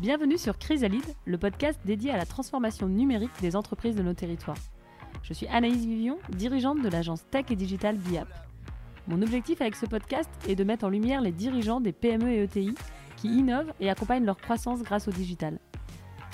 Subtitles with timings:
[0.00, 4.56] Bienvenue sur Chrysalide, le podcast dédié à la transformation numérique des entreprises de nos territoires.
[5.22, 8.26] Je suis Anaïs Vivion, dirigeante de l'agence Tech et Digital BIAP.
[9.08, 12.44] Mon objectif avec ce podcast est de mettre en lumière les dirigeants des PME et
[12.44, 12.74] ETI
[13.18, 15.58] qui innovent et accompagnent leur croissance grâce au digital.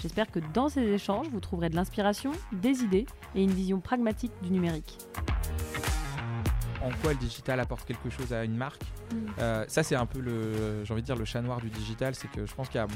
[0.01, 4.31] J'espère que dans ces échanges, vous trouverez de l'inspiration, des idées et une vision pragmatique
[4.45, 4.97] du numérique.
[6.85, 8.85] En quoi le digital apporte quelque chose à une marque?
[8.85, 9.17] Mm.
[9.41, 12.15] Euh, Ça, c'est un peu le, j'ai envie de dire, le chat noir du digital.
[12.15, 12.87] C'est que je pense qu'il y a,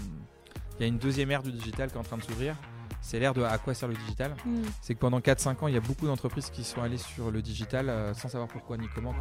[0.81, 2.57] il y a une deuxième ère du digital qui est en train de s'ouvrir.
[3.03, 4.35] C'est l'ère de à quoi sert le digital.
[4.47, 4.63] Mm.
[4.81, 7.43] C'est que pendant 4-5 ans, il y a beaucoup d'entreprises qui sont allées sur le
[7.43, 9.15] digital euh, sans savoir pourquoi ni comment.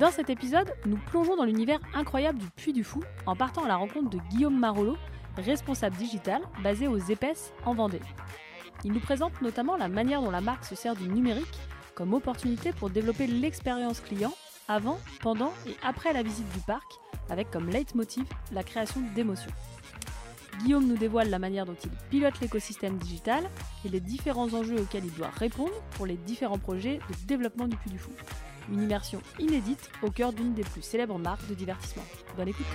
[0.00, 3.68] Dans cet épisode, nous plongeons dans l'univers incroyable du Puy du Fou en partant à
[3.68, 4.96] la rencontre de Guillaume Marolo,
[5.36, 8.00] responsable digital basé aux Épaisses en Vendée.
[8.82, 11.60] Il nous présente notamment la manière dont la marque se sert du numérique
[11.94, 14.34] comme opportunité pour développer l'expérience client
[14.66, 16.98] avant, pendant et après la visite du parc,
[17.30, 19.50] avec comme leitmotiv la création d'émotions.
[20.60, 23.44] Guillaume nous dévoile la manière dont il pilote l'écosystème digital
[23.84, 27.76] et les différents enjeux auxquels il doit répondre pour les différents projets de développement du
[27.76, 28.12] Puy du Fou.
[28.72, 32.04] Une immersion inédite au cœur d'une des plus célèbres marques de divertissement.
[32.36, 32.66] Bonne écoute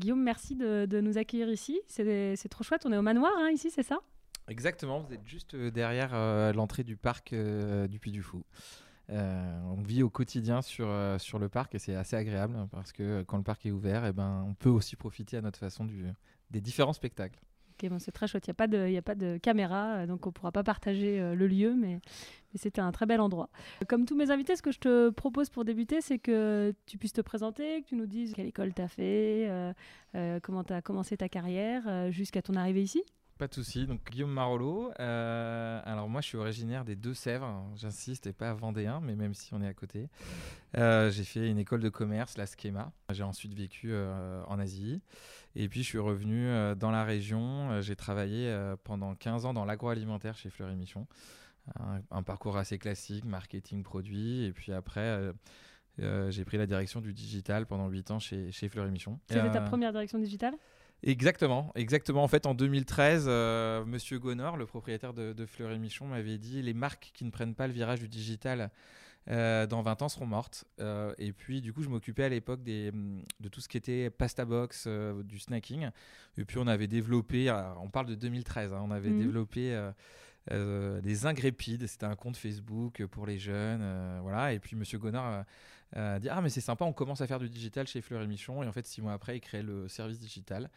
[0.00, 1.80] Guillaume, merci de, nous accueillir ici.
[1.86, 4.00] C'est c'est trop chouette, on est au manoir hein, ici, c'est ça?
[4.48, 8.42] Exactement, vous êtes juste euh, derrière euh, l'entrée du parc euh, du Puy du Fou.
[9.10, 12.92] Euh, on vit au quotidien sur, euh, sur le parc et c'est assez agréable parce
[12.92, 15.84] que quand le parc est ouvert, eh ben, on peut aussi profiter à notre façon
[15.84, 16.04] du,
[16.50, 17.40] des différents spectacles.
[17.98, 18.46] C'est très chouette.
[18.46, 20.62] Il n'y a, pas de- a pas de caméra, euh, donc on ne pourra pas
[20.62, 21.94] partager le lieu, mais,
[22.52, 23.50] mais c'était un très bel endroit.
[23.88, 27.12] Comme tous mes invités, ce que je te propose pour débuter, c'est que tu puisses
[27.12, 29.50] te présenter, que tu nous dises quelle école tu as fait,
[30.42, 33.02] comment tu as commencé ta carrière jusqu'à ton arrivée ici.
[33.42, 33.88] Pas de souci.
[33.88, 34.92] Donc Guillaume Marolo.
[35.00, 37.68] euh, alors moi, je suis originaire des Deux-Sèvres.
[37.74, 40.08] J'insiste, et pas vendéen, mais même si on est à côté.
[40.78, 42.92] Euh, j'ai fait une école de commerce, la Schema.
[43.10, 45.02] J'ai ensuite vécu euh, en Asie.
[45.56, 47.80] Et puis je suis revenu dans la région.
[47.80, 51.08] J'ai travaillé pendant 15 ans dans l'agroalimentaire chez Fleury Michon.
[51.80, 54.44] Un, un parcours assez classique, marketing, produit.
[54.44, 55.32] Et puis après.
[55.98, 59.18] j'ai pris la direction du digital pendant 8 ans chez, chez Fleury Michon.
[59.26, 60.54] C'était ta première direction digitale?
[61.04, 62.22] Exactement, exactement.
[62.22, 66.62] En fait, en 2013, euh, Monsieur Gonor, le propriétaire de, de Fleury Michon, m'avait dit
[66.62, 68.70] les marques qui ne prennent pas le virage du digital
[69.28, 70.64] euh, dans 20 ans seront mortes.
[70.80, 72.92] Euh, et puis, du coup, je m'occupais à l'époque des,
[73.40, 75.88] de tout ce qui était pasta box, euh, du snacking.
[76.38, 79.18] Et puis, on avait développé, on parle de 2013, hein, on avait Mhm.
[79.18, 79.90] développé
[80.52, 81.86] euh, des ingrépides.
[81.88, 84.52] C'était un compte Facebook pour les jeunes, euh, voilà.
[84.52, 85.42] Et puis, Monsieur Gonor
[85.96, 88.62] euh, dit ah mais c'est sympa, on commence à faire du digital chez Fleury Michon.
[88.62, 90.70] Et en fait, six mois après, il crée le service digital.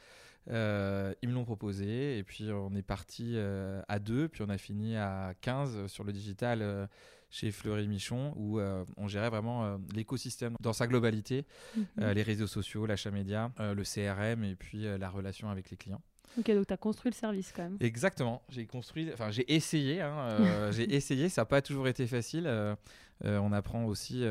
[0.52, 4.50] Euh, ils me l'ont proposé et puis on est parti euh, à deux, puis on
[4.50, 6.86] a fini à 15 sur le digital euh,
[7.32, 8.60] chez Fleury Michon où
[8.96, 11.46] on gérait vraiment l'écosystème dans sa globalité,
[11.76, 12.12] Mhm.
[12.12, 16.02] les réseaux sociaux, l'achat média, le CRM et puis la relation avec les clients.
[16.38, 17.78] Ok, donc tu as construit le service quand même.
[17.80, 22.08] Exactement, j'ai construit, enfin j'ai essayé, hein, euh, j'ai essayé, ça n'a pas toujours été
[22.08, 22.46] facile.
[22.48, 22.76] euh,
[23.24, 24.26] euh, on apprend aussi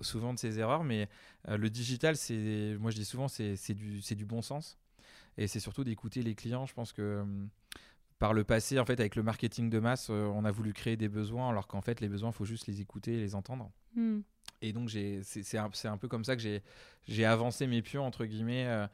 [0.00, 1.08] souvent de ses erreurs, mais
[1.48, 4.78] le digital, c'est, moi je dis souvent, c'est du, bon sens.
[5.38, 6.66] Et c'est surtout d'écouter les clients.
[6.66, 7.24] Je pense que
[8.18, 11.08] par le passé, en fait, avec le marketing de masse, on a voulu créer des
[11.08, 13.72] besoins, alors qu'en fait, les besoins, il faut juste les écouter et les entendre.
[13.96, 14.20] Hmm.
[14.60, 14.90] Et donc,
[15.22, 16.62] c'est un, un peu comme ça que j'ai-
[17.08, 18.86] j'ai avancé mes pions, entre guillemets,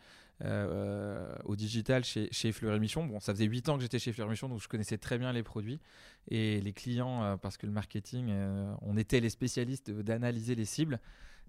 [0.44, 3.04] euh, au digital chez, chez Fleury Michon.
[3.04, 5.32] Bon, ça faisait 8 ans que j'étais chez Fleury Michon, donc je connaissais très bien
[5.32, 5.80] les produits
[6.30, 10.64] et les clients, euh, parce que le marketing, euh, on était les spécialistes d'analyser les
[10.64, 11.00] cibles.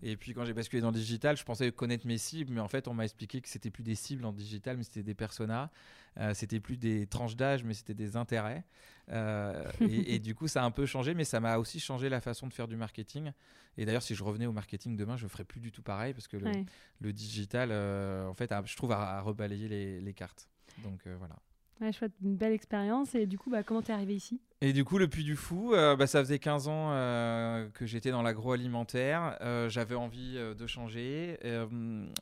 [0.01, 2.67] Et puis quand j'ai basculé dans le digital, je pensais connaître mes cibles, mais en
[2.67, 5.69] fait on m'a expliqué que c'était plus des cibles en digital, mais c'était des personas.
[6.17, 8.63] Euh, c'était plus des tranches d'âge, mais c'était des intérêts.
[9.11, 12.09] Euh, et, et du coup ça a un peu changé, mais ça m'a aussi changé
[12.09, 13.31] la façon de faire du marketing.
[13.77, 16.27] Et d'ailleurs si je revenais au marketing demain, je ferais plus du tout pareil parce
[16.27, 16.65] que le, Ouais.
[16.99, 20.49] le digital, euh, en fait, a- je trouve à, rebalayer les, les cartes.
[20.77, 21.35] Donc euh, voilà.
[21.81, 23.15] Ouais, chouette, une belle expérience.
[23.15, 24.41] Et du coup, bah, comment t'es arrivé ici?
[24.61, 27.85] Et du coup, le Puy du Fou, euh, bah, ça faisait 15 ans euh, que
[27.85, 29.37] j'étais dans l'agroalimentaire.
[29.39, 31.37] Euh, J'avais envie de changer.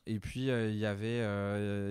[0.05, 1.17] Et puis, il y avait,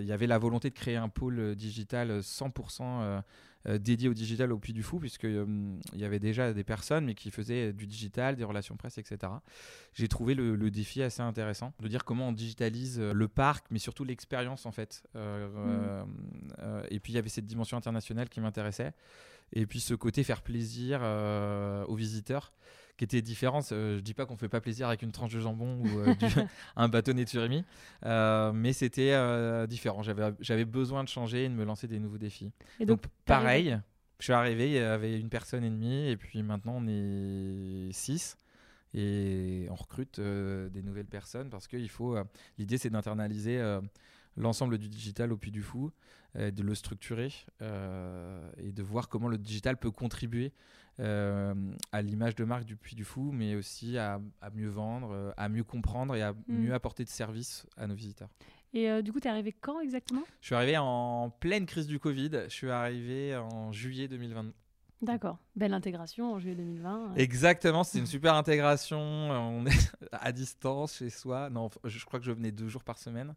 [0.00, 3.20] il y avait la volonté de créer un pôle digital 100% euh,
[3.68, 5.44] euh, dédié au digital au Puy du Fou, puisque euh,
[5.92, 9.32] il y avait déjà des personnes, mais qui faisaient du digital, des relations presse, etc.
[9.94, 13.80] J'ai trouvé le, le défi assez intéressant de dire comment on digitalise le parc, mais
[13.80, 15.02] surtout l'expérience, en fait.
[15.16, 16.04] Euh,
[16.90, 18.92] et puis, il y avait cette dimension internationale qui m'intéressait.
[19.52, 22.52] Et puis ce côté faire plaisir euh, aux visiteurs
[22.96, 23.60] qui était différent.
[23.60, 26.26] Je dis pas qu'on fait pas plaisir avec une tranche de jambon ou euh, du-
[26.76, 27.64] un bâtonnet de surimi,
[28.04, 30.02] euh, mais c'était euh, différent.
[30.02, 32.52] J'avais besoin de changer et de me lancer des nouveaux défis.
[32.80, 33.78] Et Donc, pareil,
[34.18, 37.92] je suis arrivé, il y avait une personne et demie et puis maintenant on est
[37.92, 38.36] six.
[38.94, 42.16] et on recrute des nouvelles personnes parce qu'il faut.
[42.58, 43.60] L'idée, c'est d'internaliser
[44.36, 45.90] l'ensemble du digital au Puy du Fou,
[46.34, 50.52] de le structurer et de voir comment le digital peut contribuer
[50.98, 51.54] euh,
[51.92, 54.18] à l'image de marque du Puy du Fou, mais aussi à,
[54.54, 56.36] mieux vendre, euh, à mieux comprendre et à mm.
[56.48, 58.30] mieux apporter de services à nos visiteurs.
[58.72, 60.22] Et euh, du coup, tu es arrivé quand exactement?
[60.40, 62.30] Je suis arrivé en pleine crise du Covid.
[62.48, 64.52] Je suis arrivé en juillet 2020.
[65.02, 67.16] D'accord, belle intégration en juillet 2020.
[67.16, 68.98] Exactement, c'est une super intégration.
[68.98, 71.50] On est à distance chez soi.
[71.50, 73.34] Non, je crois que je venais deux jours par semaine.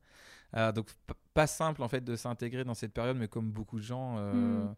[0.53, 0.87] Donc
[1.33, 4.75] pas simple en fait de s'intégrer dans cette période, mais comme beaucoup de gens, mm.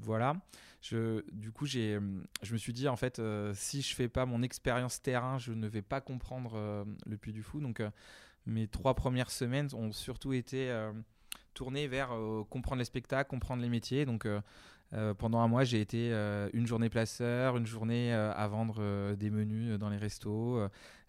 [0.00, 0.36] voilà
[0.80, 2.00] je, du coup, j'ai, euh,
[2.42, 5.52] je me suis dit, en fait, euh, si je fais pas mon expérience terrain, je
[5.52, 7.60] ne vais pas comprendre euh, le Puy du Fou.
[7.60, 7.82] Donc,
[8.46, 10.74] mes trois premières semaines ont surtout été
[11.52, 12.10] tournées vers
[12.48, 14.06] comprendre les spectacles, comprendre les métiers.
[14.06, 14.26] Donc,
[15.18, 16.10] pendant un mois, j'ai été
[16.52, 20.58] une journée placeur, une journée à vendre des menus dans les restos,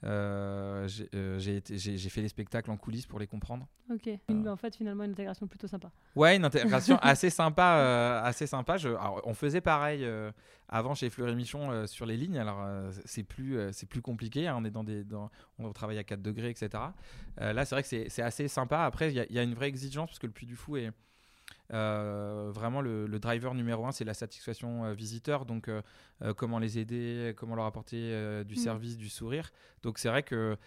[0.03, 3.67] euh, euh, j'ai fait les spectacles en coulisses pour les comprendre.
[3.91, 4.09] Ok.
[4.29, 5.91] en fait, finalement, une intégration plutôt sympa.
[6.15, 7.77] Ouais, une intégration assez sympa.
[7.77, 8.77] Euh, assez sympa.
[8.77, 8.89] Je,
[9.23, 10.07] on faisait pareil
[10.69, 12.37] avant chez Fleury Michon sur les lignes.
[12.37, 12.65] Alors,
[13.05, 14.47] c'est plus, c'est plus compliqué.
[14.47, 15.29] Hein, on est dans des, dans,
[15.59, 16.69] on travaille à 4 degrés, etc.
[17.37, 18.83] là, c'est vrai que c'est assez sympa.
[18.83, 20.91] Après, il y, y, a une vraie exigence parce que le Puy du Fou est
[21.73, 25.45] euh, vraiment, le, driver numéro un, c'est la satisfaction euh, visiteur.
[25.45, 25.81] Donc, euh,
[26.35, 28.57] comment les aider, comment leur apporter du mm.
[28.57, 29.51] service, du sourire.
[29.83, 30.57] Donc, c'est vrai que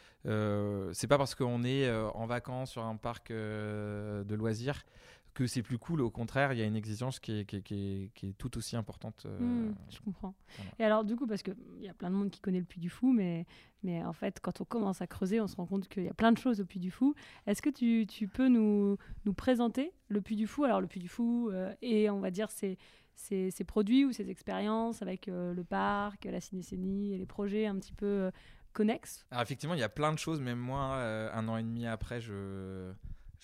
[0.92, 4.84] c'est pas parce qu'on est en vacances sur un parc de loisirs
[5.34, 6.00] que c'est plus cool.
[6.00, 9.24] Au contraire, il y a une exigence qui est, qui qui est, tout aussi importante.
[9.26, 10.34] Euh, hmm, je comprends.
[10.78, 12.80] Et alors, du coup, parce qu'il y a plein de monde qui connaît le Puy
[12.80, 13.44] du Fou, mais,
[13.82, 16.14] mais en fait, quand on commence à creuser, on se rend compte qu'il y a
[16.14, 17.14] plein de choses au Puy du Fou.
[17.46, 20.64] Est-ce que tu, tu, peux nous, nous présenter le Puy du Fou?
[20.64, 22.78] Alors, le Puy du Fou euh, et on va dire ses,
[23.16, 27.76] ses, produits ou ses expériences avec euh, le parc, la cinécénie et les projets un
[27.76, 28.30] petit peu
[28.72, 29.26] connexes?
[29.32, 30.40] Alors, effectivement, il y a plein de choses.
[30.40, 30.96] Même moi,
[31.32, 32.92] un an et demi après, je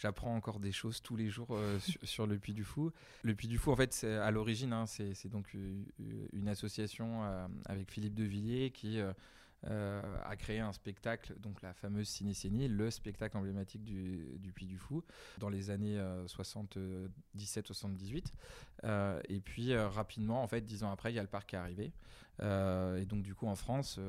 [0.01, 2.91] J'apprends encore des choses tous les jours euh, sur, le Puy du Fou.
[3.23, 5.85] Le Puy du Fou, en fait, à l'origine, hein, c'est donc euh,
[6.33, 8.99] une association euh, avec Philippe Devilliers qui
[9.63, 14.79] a créé un spectacle, donc la fameuse Cinécénie, le spectacle emblématique du, du Puy du
[14.79, 15.05] Fou,
[15.37, 18.33] dans les années 77-78.
[19.29, 21.59] et puis, rapidement, en fait, dix ans après, il y a le parc qui est
[21.59, 21.93] arrivé.
[22.43, 24.01] Et donc, du coup, en France,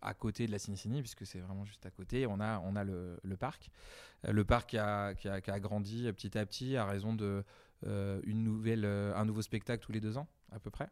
[0.00, 2.84] à côté de la Cinécénie, puisque c'est vraiment juste à côté, on a, on a
[2.84, 3.70] le, parc.
[4.24, 7.44] Euh, le parc a, qui a, grandi petit à petit à raison de
[7.86, 10.88] euh, une nouvelle, euh, un nouveau spectacle tous les deux ans à peu près.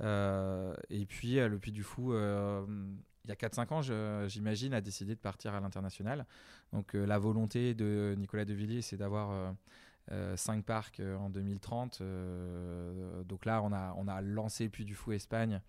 [0.00, 5.20] et puis le Puy du Fou, il y a 4-5 ans, j'imagine, a décidé de
[5.20, 6.26] partir à l'international.
[6.72, 9.54] Donc la volonté de Nicolas Devilliers, c'est d'avoir
[10.36, 12.02] 5 parcs en 2030.
[13.24, 15.62] donc là, on a, on a lancé Puy du Fou Espagne.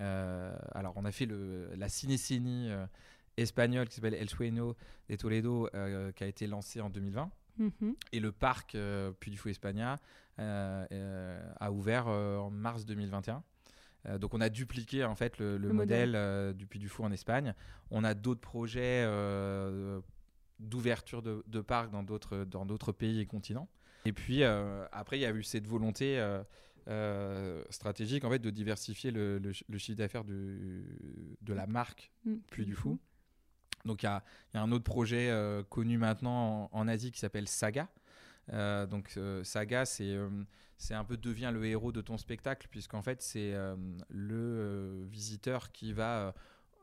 [0.00, 2.70] Alors on a fait le, la cinécénie
[3.38, 4.76] espagnol qui s'appelle El Sueño
[5.08, 7.30] de Toledo, euh, qui a été lancé en 2020.
[7.58, 7.94] Mhm.
[8.12, 9.96] Et le parc euh, Puy du Fou Espagna
[10.38, 13.42] euh, a ouvert en mars 2021.
[14.18, 17.54] donc on a dupliqué en fait le, modèle, du Puy du Fou en Espagne.
[17.90, 19.04] On a d'autres projets
[20.60, 23.68] d'ouverture de, de parcs dans d'autres dans d'autres pays et continents.
[24.04, 26.20] Et puis après il y a eu cette volonté
[27.70, 30.82] stratégique en fait de diversifier le, chiffre d'affaires de,
[31.46, 32.98] la marque mm, Puy du Fou.
[33.84, 34.22] Donc il y, a,
[34.54, 37.88] un autre projet euh, connu maintenant en, Asie qui s'appelle Saga.
[38.52, 40.16] Euh, donc euh, Saga, c'est
[40.76, 43.54] c'est un peu devient le héros de ton spectacle puisqu'en fait c'est
[44.08, 46.34] le visiteur qui va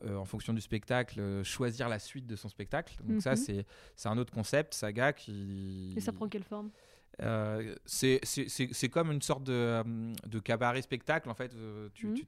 [0.05, 2.97] en fonction du spectacle, choisir la suite de son spectacle.
[3.03, 3.63] Donc ça, mhm.
[3.95, 5.93] c'est un autre concept, Saga, qui...
[5.95, 6.69] Et ça prend quelle forme?
[7.21, 9.83] Euh, c'est comme une sorte de, euh,
[10.27, 11.53] de, cabaret spectacle en fait.
[11.55, 12.13] Euh, tu, mmh.
[12.13, 12.25] tu,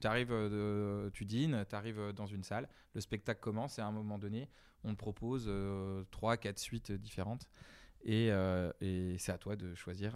[1.13, 4.49] tu dînes, tu arrives dans une salle, le spectacle commence et à un moment donné,
[4.83, 5.51] on te propose
[6.11, 7.47] trois, quatre suites différentes
[8.03, 8.27] et,
[8.81, 10.13] et c'est à toi de choisir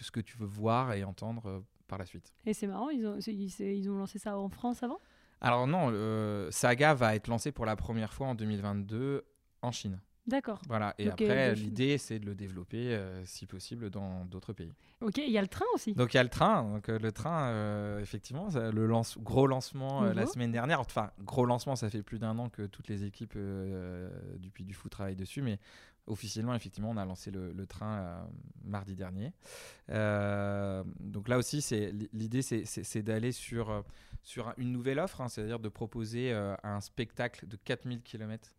[0.00, 2.32] ce que tu veux voir et entendre par la suite.
[2.44, 5.00] Et c'est marrant, ils ont, ils, ont lancé ça en France avant?
[5.40, 9.24] Alors non, Saga va être lancé pour la première fois en 2022
[9.62, 10.00] en Chine.
[10.26, 10.60] D'accord.
[10.66, 10.94] Voilà.
[10.98, 14.72] Et après, l'idée, c'est de le développer, euh, si possible, dans d'autres pays.
[15.00, 15.94] Ok, il y a le train aussi.
[15.94, 16.64] Donc, il y a le train.
[16.64, 20.80] Donc, euh, le train, euh, effectivement, le lance gros lancement la semaine dernière.
[20.80, 23.38] Enfin, gros lancement, ça fait plus d'un an que toutes les équipes
[24.38, 25.42] du Puy du Fou travaillent dessus.
[25.42, 25.60] Mais
[26.08, 28.26] officiellement, effectivement, on a lancé le, train
[28.64, 29.32] mardi dernier.
[29.88, 31.64] donc, là aussi,
[32.12, 33.84] l'idée, c'est d'aller sur,
[34.24, 38.50] sur une nouvelle offre, hein, c'est-à-dire de proposer un spectacle de 4000 km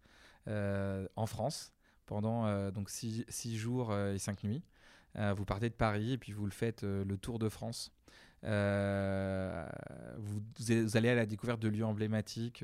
[0.47, 1.73] en France
[2.07, 4.63] pendant euh, donc 6 jours euh, et 5 nuits.
[5.35, 7.91] vous partez de Paris et puis vous le faites le tour de France.
[8.43, 8.49] vous,
[10.95, 12.63] allez à la découverte de lieux emblématiques,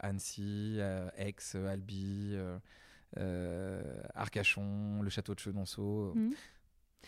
[0.00, 0.78] Annecy,
[1.16, 2.36] Aix, Albi,
[4.14, 6.12] Arcachon, le château de Chenonceau.
[6.14, 6.30] Mmh.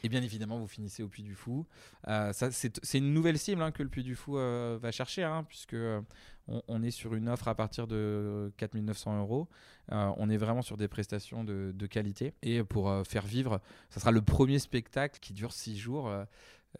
[0.02, 1.66] Et bien évidemment, vous finissez au Puy du Fou.
[2.06, 5.44] Euh, c'est une nouvelle cible hein, que le Puy du Fou euh, va chercher, hein,
[5.48, 6.00] puisque euh,
[6.46, 9.48] on, est sur une offre à partir de 4900 euros.
[9.90, 12.32] on est vraiment sur des prestations de, de qualité.
[12.42, 16.10] Et pour faire vivre, ça sera le premier spectacle qui dure six jours.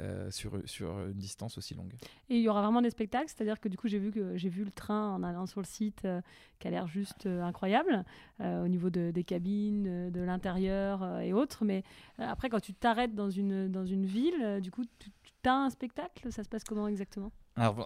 [0.00, 1.92] Euh, sur, sur une distance aussi longue.
[2.30, 4.48] Et il y aura vraiment des spectacles, c'est-à-dire que du coup j'ai vu que j'ai
[4.48, 6.20] vu le train en allant sur le site euh,
[6.60, 8.04] qui a l'air juste euh, incroyable
[8.40, 11.64] au niveau de, des cabines, de l'intérieur et autres.
[11.64, 11.82] Mais
[12.18, 15.10] après quand tu t'arrêtes dans une dans une ville, du coup tu,
[15.42, 17.32] tu as un spectacle, ça se passe comment exactement?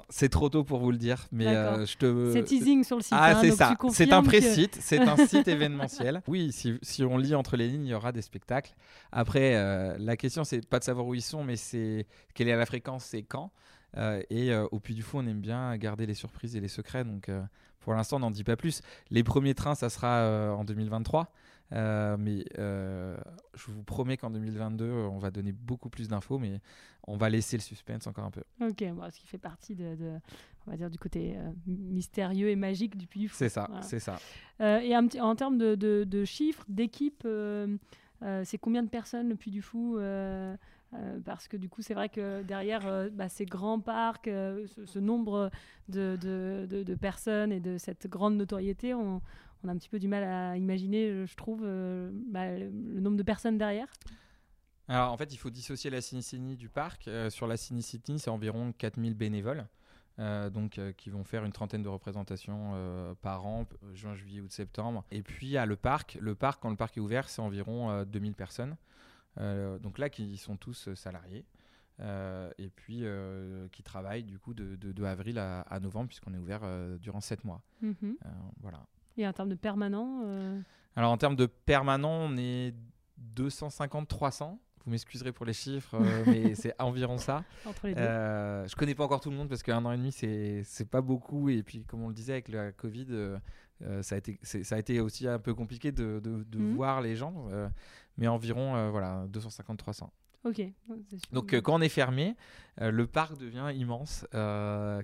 [0.09, 2.33] C'est trop tôt pour vous le dire, mais euh, je te.
[2.33, 3.15] C'est teasing sur le site.
[3.17, 3.77] Ah, hein, c'est ça.
[3.91, 6.23] C'est un pré-site, c'est un site événementiel.
[6.27, 8.75] Oui, si, si, on lit entre les lignes, il y aura des spectacles.
[9.13, 12.57] Après, euh, la question, c'est pas de savoir où ils sont, mais c'est quelle est
[12.57, 13.51] la fréquence, c'est quand?
[13.97, 17.05] Euh, et au Puy du Fou, on aime bien garder les surprises et les secrets.
[17.05, 17.31] Donc,
[17.81, 18.83] pour l'instant, on n'en dit pas plus.
[19.11, 21.33] Les premiers trains, ça sera en 2023.
[21.73, 23.17] Euh, mais euh,
[23.55, 26.61] je vous promets qu'en 2022, on va donner beaucoup plus d'infos, mais
[27.07, 28.43] on va laisser le suspense encore un peu.
[28.61, 29.97] Ok, bon, ce qui fait partie de,
[30.67, 34.19] on va dire, du côté euh, mystérieux et magique du Puy C'est ça, c'est ça.
[34.61, 37.27] et en termes de, de chiffres, d'équipe,
[38.45, 39.99] c'est combien de personnes le Puy du Fou
[41.25, 45.51] parce que du coup, c'est vrai que derrière bah, ces grands parcs, ce, nombre
[45.89, 49.23] de, de, de, personnes et de cette grande notoriété, on,
[49.65, 53.17] on a un petit peu du mal à imaginer, je trouve, euh, bah, le, nombre
[53.17, 53.89] de personnes derrière.
[54.89, 57.09] Alors en fait, il faut dissocier la Cinicini du parc.
[57.09, 59.67] Euh, sur la Cinicini, c'est environ 4000 bénévoles.
[60.19, 62.75] Euh, donc qui vont faire une trentaine de représentations
[63.23, 65.05] par an, juin, juillet, août, septembre.
[65.11, 68.35] Et puis à le parc, le parc quand le parc est ouvert, c'est environ 2000
[68.35, 68.77] personnes.
[69.39, 71.47] donc là, qui sont tous salariés.
[71.99, 73.05] et puis
[73.73, 76.61] qui travaillent du coup de, avril à, novembre puisqu'on est ouvert
[76.99, 77.63] durant 7 mois.
[77.81, 78.17] Mhm.
[78.61, 78.87] voilà.
[79.17, 80.61] Et en termes de permanent euh,
[80.97, 82.75] Alors en termes de permanent, on est
[83.37, 84.59] 250-300.
[84.85, 87.45] Vous m'excuserez pour les chiffres, euh, mais c'est environ ça.
[87.67, 88.01] Entre les deux.
[88.01, 91.01] Euh, je connais pas encore tout le monde parce qu'un an et demi, c'est pas
[91.01, 91.49] beaucoup.
[91.49, 93.39] Et puis, comme on le disait avec la Covid, euh,
[94.03, 96.75] ça, a été, ça a été aussi un peu compliqué de, de, mhm.
[96.75, 97.47] voir les gens.
[98.17, 100.09] mais environ voilà, 250-300.
[100.45, 100.61] Ok.
[101.33, 102.35] Donc quand on est fermé,
[102.81, 104.27] le parc devient immense,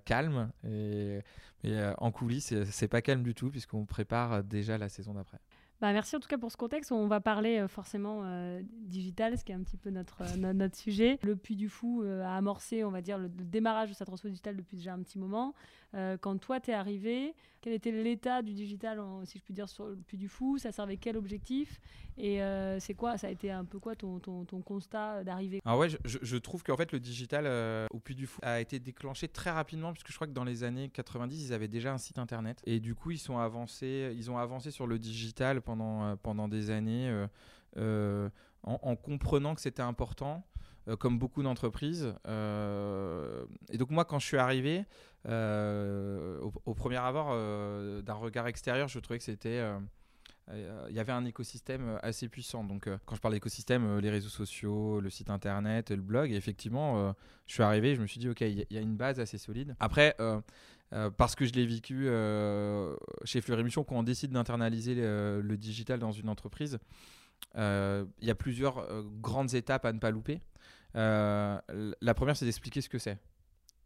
[0.04, 1.20] calme et
[1.64, 5.38] et euh, en coulisses, c'est pas calme du tout puisqu'on prépare déjà la saison d'après.
[5.80, 6.90] Bah, merci en tout cas pour ce contexte.
[6.90, 10.76] On va parler euh, forcément euh, digital, ce qui est un petit peu notre, notre,
[10.76, 11.18] sujet.
[11.22, 14.56] Le Puy du Fou a amorcé, on va dire, le, démarrage de sa transformation digitale
[14.56, 15.54] depuis déjà un petit moment.
[16.20, 19.94] Quand toi, tu es arrivé, quel était l'état du digital, si je puis dire, sur
[20.06, 21.80] Puy du Fou Ça servait quel objectif
[22.16, 25.60] Et euh, c'est quoi Ça a été un peu quoi ton, ton, ton constat d'arrivée?
[25.64, 28.60] Alors ouais, je, je trouve qu'en fait le digital euh, au Puy du Fou a
[28.60, 31.92] été déclenché très rapidement puisque je crois que dans les années 90 ils avaient déjà
[31.92, 35.60] un site internet et du coup ils sont avancés, ils ont avancé sur le digital
[35.60, 37.26] pendant euh, pendant des années
[37.76, 40.44] en, comprenant que c'était important.
[40.88, 42.14] Euh, comme beaucoup d'entreprises.
[42.26, 44.84] Euh, et donc moi, quand je suis arrivé,
[45.28, 47.34] euh, au, premier abord
[48.02, 49.62] d'un regard extérieur, je trouvais que c'était
[50.50, 52.64] il y avait un écosystème assez puissant.
[52.64, 57.14] Donc, quand je parle d'écosystème, les réseaux sociaux, le site internet, le blog, effectivement,
[57.46, 59.76] je suis arrivé, je me suis dit, OK, il y, a une base assez solide.
[59.78, 60.16] Après,
[61.18, 62.08] parce que je l'ai vécu
[63.24, 66.78] chez Fleury Michon, quand on décide d'internaliser le, digital dans une entreprise,
[67.54, 70.40] il y a plusieurs grandes étapes à ne pas louper.
[70.96, 71.60] Euh,
[72.00, 73.18] la première, c'est d'expliquer ce que c'est.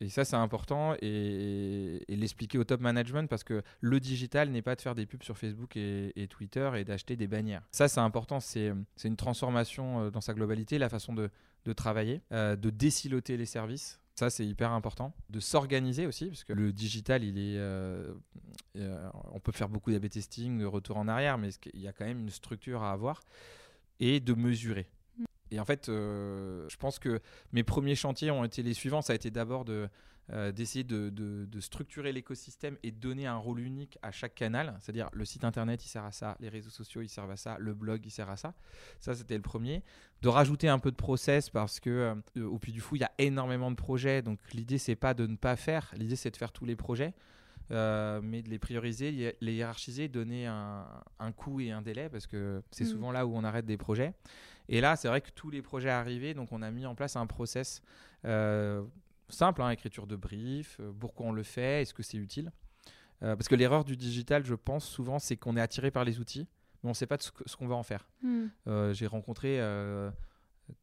[0.01, 4.75] Et ça, c'est important et, l'expliquer au top management parce que le digital n'est pas
[4.75, 7.63] de faire des pubs sur Facebook et, Twitter et d'acheter des bannières.
[7.71, 8.41] Ça, c'est important.
[8.41, 8.73] C'est
[9.05, 11.31] une transformation euh, dans sa globalité, la façon de,
[11.73, 14.01] travailler, euh, de déciloter les services.
[14.17, 15.15] Ça, c'est hyper important.
[15.31, 17.59] De s'organiser aussi, parce que le digital, il est,
[19.33, 22.05] on peut faire beaucoup d'AB testing, de retour en arrière, mais il y a quand
[22.05, 23.23] même une structure à avoir
[24.01, 24.87] et de mesurer.
[25.53, 27.21] Et en fait, euh, je pense que
[27.53, 29.03] mes premiers chantiers ont été les suivants.
[29.03, 29.87] Ça a été d'abord de,
[30.33, 34.75] euh, d'essayer de, de, structurer l'écosystème et de donner un rôle unique à chaque canal.
[34.81, 37.59] C'est-à-dire le site internet, il sert à ça, les réseaux sociaux, ils servent à ça,
[37.59, 38.55] le blog, il sert à ça.
[38.99, 39.83] Ça, c'était le premier.
[40.23, 43.05] De rajouter un peu de process parce que euh, au Puy du Fou, il y
[43.05, 44.23] a énormément de projets.
[44.23, 45.93] Donc l'idée, c'est pas de ne pas faire.
[45.99, 47.13] L'idée, c'est de faire tous les projets.
[47.71, 50.87] mais de les prioriser, les hiérarchiser, donner un,
[51.19, 52.89] un coût et un délai, parce que c'est mmh.
[52.89, 54.15] souvent là où on arrête des projets.
[54.69, 57.17] Et là, c'est vrai que tous les projets arrivaient, donc on a mis en place
[57.17, 57.83] un process
[58.25, 58.83] euh,
[59.29, 62.53] simple, hein, écriture de brief, euh, pourquoi on le fait, est-ce que c'est utile.
[63.23, 66.21] Euh, parce que l'erreur du digital, je pense souvent, c'est qu'on est attiré par les
[66.21, 66.47] outils,
[66.83, 68.09] mais on ne sait pas ce qu'on va en faire.
[68.23, 68.47] Hmm.
[68.93, 69.61] J'ai rencontré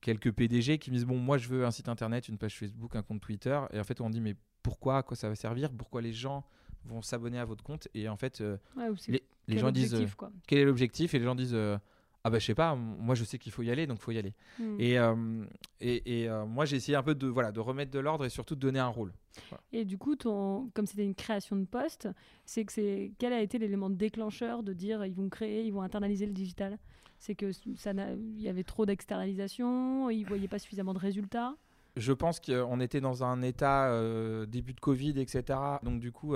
[0.02, 2.96] quelques PDG qui me disent bon moi je veux un site internet, une page Facebook,
[2.96, 5.72] un compte Twitter et en fait on dit mais pourquoi à quoi ça va servir
[5.72, 6.44] Pourquoi les gens
[6.86, 8.88] vont s'abonner à votre compte et en fait euh, Ouais,
[9.48, 10.06] les, gens disent euh,
[10.48, 11.78] quel est l'objectif et les gens disent euh,
[12.30, 14.18] ah bah je sais pas moi je sais qu'il faut y aller donc faut y
[14.20, 14.76] aller Hmm.
[14.80, 15.46] et, euh,
[15.82, 18.30] et, et, euh, moi j'ai essayé un peu de voilà de remettre de l'ordre et
[18.30, 19.14] surtout de donner un rôle
[19.72, 22.10] Et du coup, ton, comme c'était une création de poste,
[22.46, 25.82] c'est que c'est quel a été l'élément déclencheur de dire ils vont créer, ils vont
[25.82, 26.78] internaliser le digital?
[27.20, 31.56] C'est que ça il y avait trop d'externalisation, ils voyaient pas suffisamment de résultats?
[31.96, 35.60] je pense qu'on était dans un état euh, début de Covid, etc.
[35.84, 36.36] Donc du coup,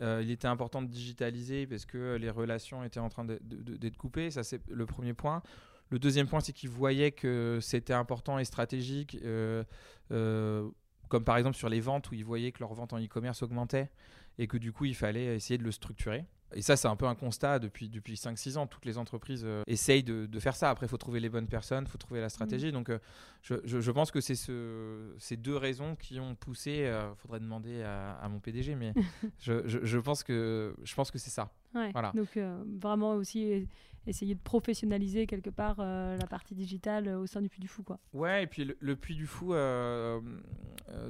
[0.00, 4.30] euh, il était important de digitaliser parce que les relations étaient en train d'être coupées.
[4.30, 5.42] Ça, c'est le premier point.
[5.90, 9.64] Le deuxième point, c'est qu'ils voyaient que c'était important et stratégique, euh,
[10.12, 10.68] euh,
[11.08, 13.90] comme par exemple sur les ventes, où ils voyaient que leur vente en e-commerce augmentait
[14.38, 16.24] et que du coup, il fallait essayer de le structurer.
[16.54, 18.66] Et ça, c'est un peu un constat depuis, depuis 5-6 ans.
[18.66, 20.70] Toutes les entreprises euh, essayent de, de faire ça.
[20.70, 22.72] Après, il faut trouver les bonnes personnes, il faut trouver la stratégie.
[22.72, 22.98] Donc, euh,
[23.42, 26.90] je, je- je pense que c'est ce, ces deux raisons qui ont poussé.
[26.92, 28.92] Il faudrait demander à, à mon PDG, mais
[29.40, 31.50] je, je- pense que, je pense que c'est ça.
[31.74, 31.90] Ouais.
[31.92, 32.10] Voilà.
[32.14, 33.68] Donc euh, vraiment aussi
[34.06, 37.68] essayer de professionnaliser quelque part euh, la partie digitale euh, au sein du Puy du
[37.68, 37.98] Fou, quoi.
[38.12, 40.20] Ouais, et puis le, le Puy du Fou, euh,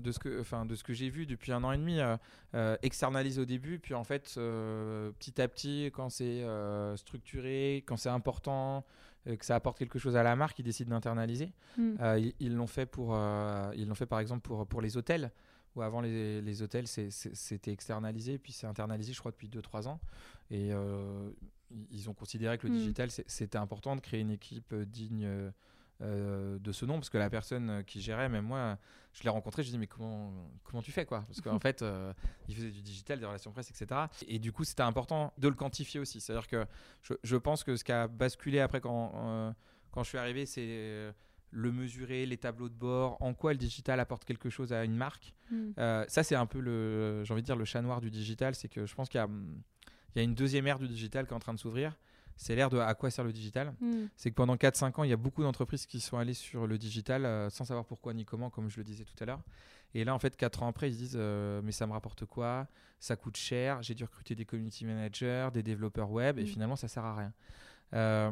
[0.01, 1.99] de ce que, enfin, de ce que j'ai vu depuis un an et demi,
[2.55, 4.35] euh, externalise au début, puis en fait,
[5.19, 6.45] petit à petit, quand c'est
[6.97, 8.85] structuré, quand c'est important,
[9.27, 11.53] que ça apporte quelque chose à la marque, ils décident d'internaliser.
[11.77, 11.97] Hmm.
[12.41, 13.15] Ils l'ont fait pour,
[13.77, 15.31] ils l'ont fait par exemple pour pour les hôtels.
[15.77, 20.01] Où avant les, les hôtels c'était externalisé, puis c'est internalisé, je crois, depuis 2-3 ans.
[20.51, 21.31] Et euh,
[21.91, 22.77] ils- ont considéré que le Mm.
[22.79, 25.51] digital, c'était important de créer une équipe euh, digne euh,
[26.03, 28.79] euh, de ce nom, parce que la personne qui gérait, même moi,
[29.13, 30.33] je l'ai rencontré, je lui ai dit, mais comment,
[30.65, 31.23] comment tu fais quoi?
[31.27, 32.13] Parce qu'en fait, euh,
[32.49, 34.07] il faisait du digital, des relations presse, etc.
[34.27, 36.21] Et du coup, c'était important de le quantifier aussi.
[36.21, 36.65] C'est-à-dire que
[37.03, 39.53] je, je pense que ce qui a basculé après quand, euh,
[39.91, 41.13] quand je suis arrivé, c'est
[41.53, 44.95] le mesurer, les tableaux de bord, en quoi le digital apporte quelque chose à une
[44.97, 45.35] marque.
[45.51, 45.73] Hmm.
[45.79, 48.55] Euh, ça, c'est un peu le, j'ai envie de dire, le chat noir du digital.
[48.55, 49.61] C'est que je pense qu'il y a, hum,
[50.15, 51.97] il y a une deuxième ère du digital qui est en train de s'ouvrir.
[52.37, 53.75] C'est l'ère de à quoi sert le digital.
[53.81, 54.07] Hmm.
[54.17, 56.79] C'est que pendant 4-5 ans, il y a beaucoup d'entreprises qui sont allées sur le
[56.79, 59.43] digital euh, sans savoir pourquoi ni comment, comme je le disais tout à l'heure.
[59.93, 62.25] Et là, en fait, 4 ans après, ils se disent euh, Mais ça me rapporte
[62.25, 62.67] quoi?
[62.99, 63.83] Ça coûte cher.
[63.83, 66.47] J'ai dû recruter des community managers, des développeurs web, et Mm.
[66.47, 67.33] finalement, ça sert à rien.
[67.93, 68.31] Euh,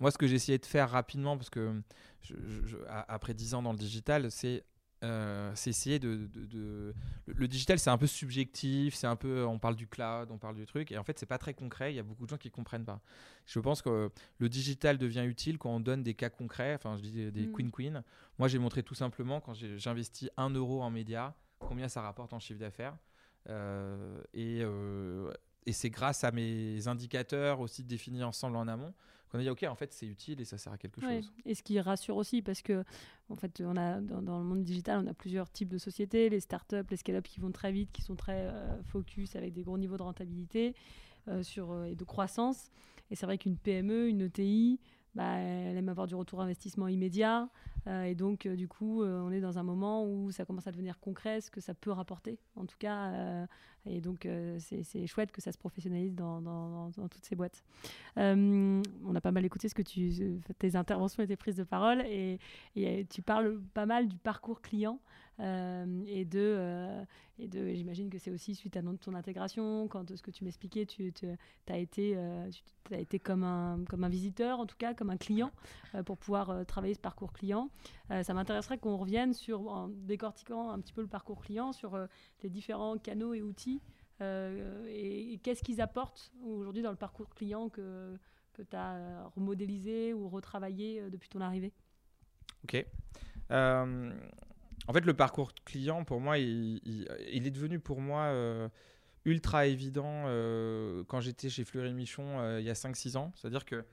[0.00, 1.74] moi, ce que j'ai essayé de faire rapidement, parce que
[2.22, 4.64] je- je- après 10 ans dans le digital, c'est
[5.04, 6.94] euh, c'est essayer de, de- de-
[7.26, 9.44] Le, digital, c'est un peu subjectif, c'est un peu.
[9.46, 11.92] On parle du cloud, on parle du truc, et en fait, c'est pas très concret.
[11.92, 13.00] Il y a beaucoup de gens qui comprennent pas.
[13.46, 16.74] Je pense que le digital devient utile quand on donne des cas concrets.
[16.74, 17.52] Enfin, je dis des, Mm.
[17.52, 18.02] queen queen.
[18.38, 22.40] Moi, j'ai montré tout simplement quand j'investis 1 euro en médias, combien ça rapporte en
[22.40, 22.96] chiffre d'affaires.
[23.50, 25.30] Euh, et euh,
[25.66, 28.92] et c'est grâce à mes indicateurs aussi définis ensemble en amont
[29.30, 31.22] qu'on a dit ok en fait c'est utile et ça sert à quelque Ouais.
[31.22, 31.32] chose.
[31.44, 32.84] Et ce qui rassure aussi, parce que
[33.28, 36.28] en fait, on a dans, dans le monde digital, on a plusieurs types de sociétés,
[36.28, 39.62] les startups, les scale-up qui vont très vite, qui sont très euh, focus avec des
[39.62, 40.74] gros niveaux de rentabilité
[41.28, 42.70] euh, sur, euh, et de croissance.
[43.10, 44.78] Et c'est vrai qu'une PME, une ETI,
[45.14, 47.48] bah, elle aime avoir du retour investissement immédiat.
[47.86, 50.66] Euh, et donc, euh, du coup, euh, on est dans un moment où ça commence
[50.66, 53.46] à devenir concret, ce que ça peut rapporter, en tout cas.
[53.86, 54.26] et donc,
[54.58, 57.62] c'est chouette que ça se professionnalise dans, toutes ces boîtes.
[58.16, 58.82] On
[59.14, 62.38] a pas mal écouté ce que tu, tes interventions et tes prises de parole, et,
[63.10, 64.98] tu parles pas mal du parcours client.
[65.38, 67.04] et de,
[67.38, 71.12] j'imagine que c'est aussi suite à ton intégration, quand ce que tu m'expliquais, tu,
[71.68, 72.16] as été,
[72.84, 75.52] tu as été comme un, comme un visiteur, en tout cas, comme un client,
[76.06, 77.68] pour pouvoir travailler ce parcours client.
[78.10, 81.94] Euh, ça m'intéresserait qu'on revienne sur, en décortiquant un petit peu le parcours client, sur
[81.94, 82.06] euh,
[82.42, 83.80] les différents canaux et outils,
[84.20, 88.16] euh, et, qu'est-ce qu'ils apportent aujourd'hui dans le parcours client que,
[88.54, 91.72] tu as remodélisé ou retravaillé depuis ton arrivée?
[92.62, 92.86] Ok.
[93.50, 98.32] En fait, le parcours client, pour moi, il, est devenu pour moi
[99.24, 100.22] ultra évident
[101.08, 103.32] quand j'étais chez Fleury Michon il y a 5-6 ans.
[103.34, 103.84] C'est-à-dire que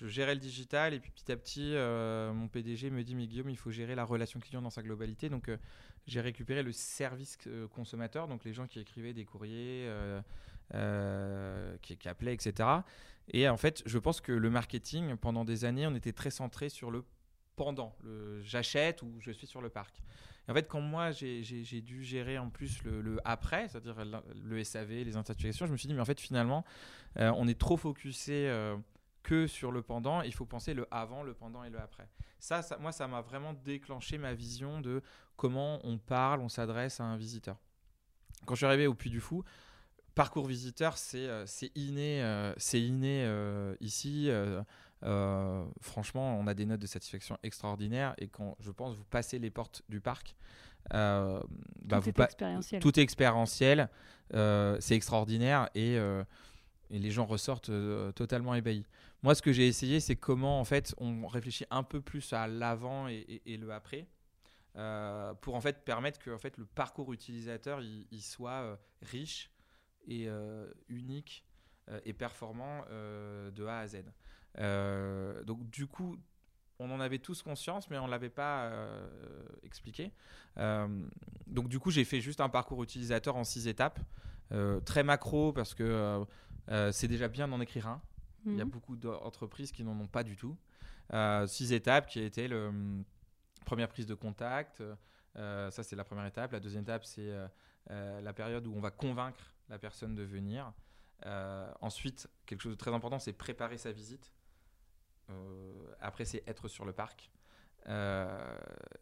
[0.00, 3.26] je gérais le digital et puis petit à petit, euh, mon PDG me dit Mais
[3.26, 5.28] Guillaume, il faut gérer la relation client dans sa globalité.
[5.28, 5.58] Donc, euh,
[6.06, 9.90] j'ai récupéré le service euh, consommateur, donc les gens qui écrivaient des courriers,
[11.82, 12.68] qui, appelaient, etc.
[13.32, 16.68] Et en fait, je pense que le marketing, pendant des années, on était très centré
[16.68, 17.04] sur le
[17.56, 20.02] pendant, le j'achète ou je suis sur le parc.
[20.48, 23.96] Et en fait, quand moi j'ai dû gérer en plus le, après, c'est-à-dire
[24.42, 26.64] le, SAV, les insatuations, je me suis dit, mais en fait, finalement,
[27.16, 28.48] on est trop focusé
[29.22, 32.08] que sur le pendant, il faut penser le avant, le pendant et le après.
[32.38, 35.02] Ça, ça moi, ça m'a vraiment déclenché ma vision de
[35.36, 37.56] comment on parle, on s'adresse à un visiteur.
[38.46, 39.44] Quand je suis arrivé au Puy du Fou,
[40.14, 44.28] parcours visiteur, c'est euh, inné, euh, c'est inné euh, ici.
[44.28, 49.38] euh, franchement, on a des notes de satisfaction extraordinaires et quand je pense vous passez
[49.38, 50.36] les portes du parc,
[50.90, 51.42] bah,
[51.86, 52.82] tout, est expérientiel.
[52.82, 53.88] tout est expérientiel.
[54.32, 57.70] c'est extraordinaire et, et, les gens ressortent
[58.14, 58.86] totalement ébahis.
[59.22, 62.46] Moi, ce que j'ai essayé, c'est comment en fait on réfléchit un peu plus à
[62.46, 64.06] l'avant et, le après.
[64.76, 69.50] Euh, pour en fait permettre que en fait, le parcours utilisateur il, soit euh, riche
[70.06, 71.44] et euh, unique
[72.04, 74.04] et performant de A à Z.
[75.44, 76.16] donc du coup,
[76.78, 78.72] on en avait tous conscience, mais on l'avait pas
[79.64, 80.12] expliqué.
[81.48, 83.98] donc du coup, j'ai fait juste un parcours utilisateur en six étapes,
[84.84, 86.24] très macro parce que
[86.92, 88.00] c'est déjà bien d'en écrire un.
[88.46, 88.70] Il y a mhm.
[88.70, 90.56] beaucoup d'entreprises qui n'en ont pas du tout.
[91.46, 93.04] six étapes qui a été le
[93.64, 94.82] première prise de contact,
[95.36, 96.52] euh, ça c'est la première étape.
[96.52, 97.46] La deuxième étape, c'est euh,
[97.90, 100.72] euh, la période où on va convaincre la personne de venir.
[101.80, 104.32] ensuite, quelque chose de très important, c'est préparer sa visite.
[106.00, 107.30] après, c'est être sur le parc.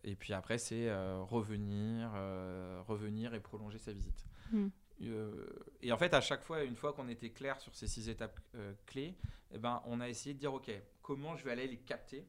[0.05, 2.11] et puis après, c'est revenir,
[2.87, 4.27] revenir et prolonger sa visite.
[4.53, 4.69] Hmm.
[5.01, 8.41] Et en fait, à chaque fois, une fois qu'on était clair sur ces six étapes
[8.87, 9.15] clés,
[9.53, 10.71] eh ben, on a essayé de dire, OK,
[11.03, 12.27] comment je vais aller les capter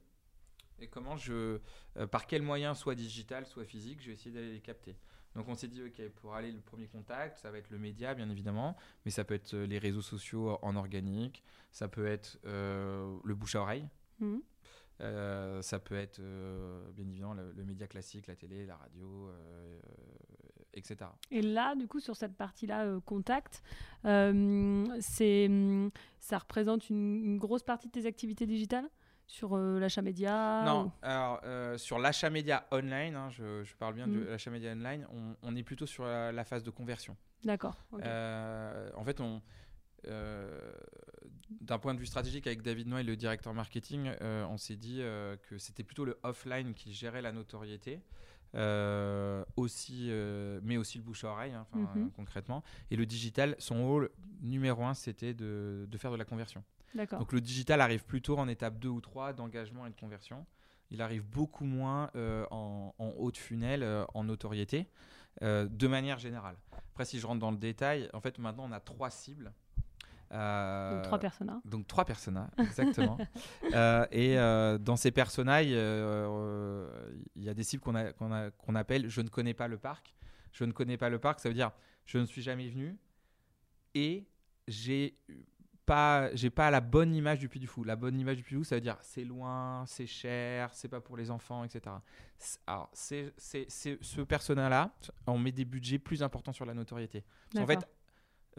[0.81, 1.59] et comment je,
[1.97, 4.95] euh, par quel moyen, soit digital, soit physique, je vais essayer d'aller les capter.
[5.35, 8.13] Donc on s'est dit, ok, pour aller le premier contact, ça va être le média,
[8.15, 12.39] bien évidemment, mais ça peut être euh, les réseaux sociaux en organique, ça peut être
[12.45, 13.87] euh, le bouche à oreille,
[14.19, 14.41] mhm.
[15.61, 16.19] ça peut être
[16.93, 19.31] bien évidemment le, média classique, la télé, la radio,
[20.73, 21.09] etc.
[21.31, 23.63] Et là, du coup, sur cette partie-là, contact,
[24.03, 25.49] c'est,
[26.19, 28.89] ça représente une, une, grosse partie de tes activités digitales
[29.29, 34.07] sur euh, l'achat média Non, alors euh, sur l'achat média online, hein, je, parle bien
[34.07, 34.27] de mm.
[34.27, 35.07] l'achat média online,
[35.43, 37.15] on, est plutôt sur la, phase de conversion.
[37.43, 37.77] D'accord.
[38.01, 39.41] Euh, en fait, on,
[41.61, 45.01] d'un point de vue stratégique, avec David Noël, le directeur marketing, on s'est dit
[45.43, 48.01] que c'était plutôt le offline qui gérait la notoriété.
[49.55, 50.11] Aussi,
[50.63, 52.11] mais aussi le bouche à oreille, hein, mm-hmm.
[52.15, 52.63] concrètement.
[52.91, 54.09] Et le digital, son rôle
[54.41, 56.63] numéro un, c'était de, de, faire de la conversion.
[56.95, 60.45] Donc le digital arrive plutôt en étape 2 ou 3 d'engagement et de conversion.
[60.91, 64.87] Il arrive beaucoup moins euh, en, haut de funnel, euh, en notoriété,
[65.43, 66.55] euh, de manière générale.
[66.91, 69.53] Après, si je rentre dans le détail, en fait, maintenant, on a trois cibles.
[70.31, 71.61] Donc trois personas.
[71.65, 73.17] Donc trois personas, exactement.
[74.11, 74.35] et
[74.79, 75.71] dans ces personas, il
[77.35, 80.15] y a des cibles qu'on appelle je ne connais pas le parc.
[80.51, 81.71] Je ne connais pas le parc, ça veut dire
[82.05, 82.97] je ne suis jamais venu
[83.93, 84.27] et
[84.67, 85.15] j'ai
[85.89, 87.83] pas, j'ai pas la bonne image du Puy du Fou.
[87.83, 90.87] La bonne image du Puy du Fou, ça veut dire c'est loin, c'est cher, c'est
[90.87, 91.95] pas pour les enfants, etc.
[92.67, 94.93] Alors, c'est, c'est, ce personnage-là,
[95.25, 97.23] on met des budgets plus importants sur la notoriété.
[97.57, 97.79] En fait,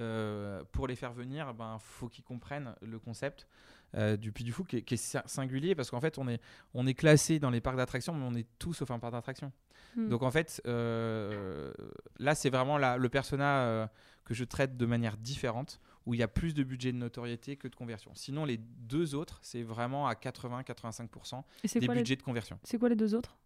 [0.01, 3.47] euh, pour les faire venir, ben faut qu'ils comprennent le concept
[3.95, 6.41] euh, du Puy du Fou qui est, singulier parce qu'en fait on est
[6.75, 9.53] on est classé dans les parcs d'attractions mais on est tous sauf un parc d'attractions.
[9.97, 10.09] Hmm.
[10.09, 11.73] Donc en fait euh,
[12.19, 13.89] là c'est vraiment la, le personnage
[14.25, 17.57] que je traite de manière différente où il y a plus de budget de notoriété
[17.57, 18.13] que de conversion.
[18.15, 21.43] Sinon, les deux autres, c'est vraiment à 80-85%
[21.79, 22.59] des budgets de conversion.
[22.65, 23.37] C'est quoi les deux autres?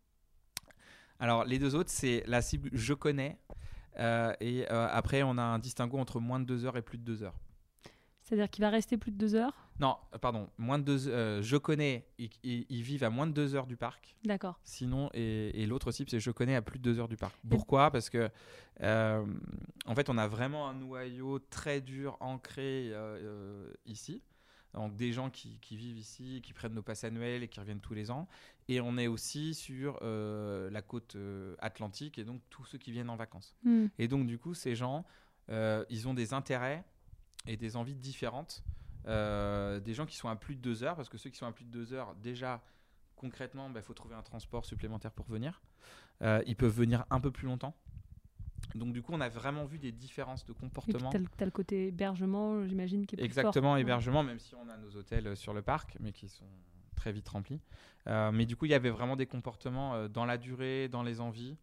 [1.18, 3.38] Alors, les deux autres, c'est la cible je connais.
[3.98, 6.98] Euh, et euh, après, on a un distinguo entre moins de deux heures et plus
[6.98, 7.38] de deux heures.
[8.24, 9.68] C'est-à-dire qu'il va rester plus de deux heures?
[9.80, 13.66] Non, pardon, moins de deux, euh, je connais, ils, vivent à moins de deux heures
[13.66, 14.16] du parc.
[14.24, 14.59] D'accord.
[14.64, 17.35] Sinon, et, l'autre type, c'est je connais à plus de deux heures du parc.
[17.50, 17.90] Pourquoi?
[17.90, 18.30] Parce que,
[18.80, 19.26] euh,
[19.85, 24.22] en fait, on a vraiment un noyau très dur ancré euh, ici.
[24.74, 27.94] Donc des gens qui, vivent ici, qui prennent nos passes annuelles et qui reviennent tous
[27.94, 28.28] les ans.
[28.68, 31.16] Et on est aussi sur la côte
[31.58, 33.56] atlantique et donc tous ceux qui viennent en vacances.
[33.62, 33.87] Hmm.
[33.98, 35.04] Et donc du coup, ces gens,
[35.48, 36.84] ils ont des intérêts
[37.46, 38.64] et des envies différentes.
[39.06, 41.46] Euh, des gens qui sont à plus de deux heures, parce que ceux qui sont
[41.46, 42.62] à plus de deux heures, déjà,
[43.16, 45.60] concrètement, il bah, faut trouver un transport supplémentaire pour venir.
[46.22, 47.76] Euh, ils peuvent venir un peu plus longtemps.
[48.74, 51.11] Donc du coup, on a vraiment vu des différences de comportement.
[51.11, 54.77] Tu as, le côté hébergement, j'imagine, qui est plus Exactement, hébergement, même si on a
[54.77, 56.46] nos hôtels euh, sur le parc, mais qui sont
[56.96, 57.61] très vite remplis.
[58.07, 61.57] mais du coup, il y avait vraiment des comportements dans la durée, dans les envies.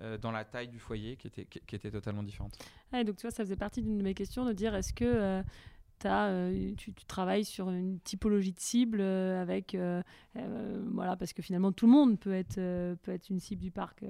[0.00, 2.56] Euh, dans la taille du foyer qui était, qui, était totalement différente.
[2.92, 5.42] donc tu vois, ça faisait partie d'une de mes questions de dire est-ce que euh,
[6.06, 9.76] as, euh, tu, travailles sur une typologie de cible avec
[10.92, 12.56] voilà parce que finalement tout le monde peut être
[13.02, 14.04] peut être une cible du parc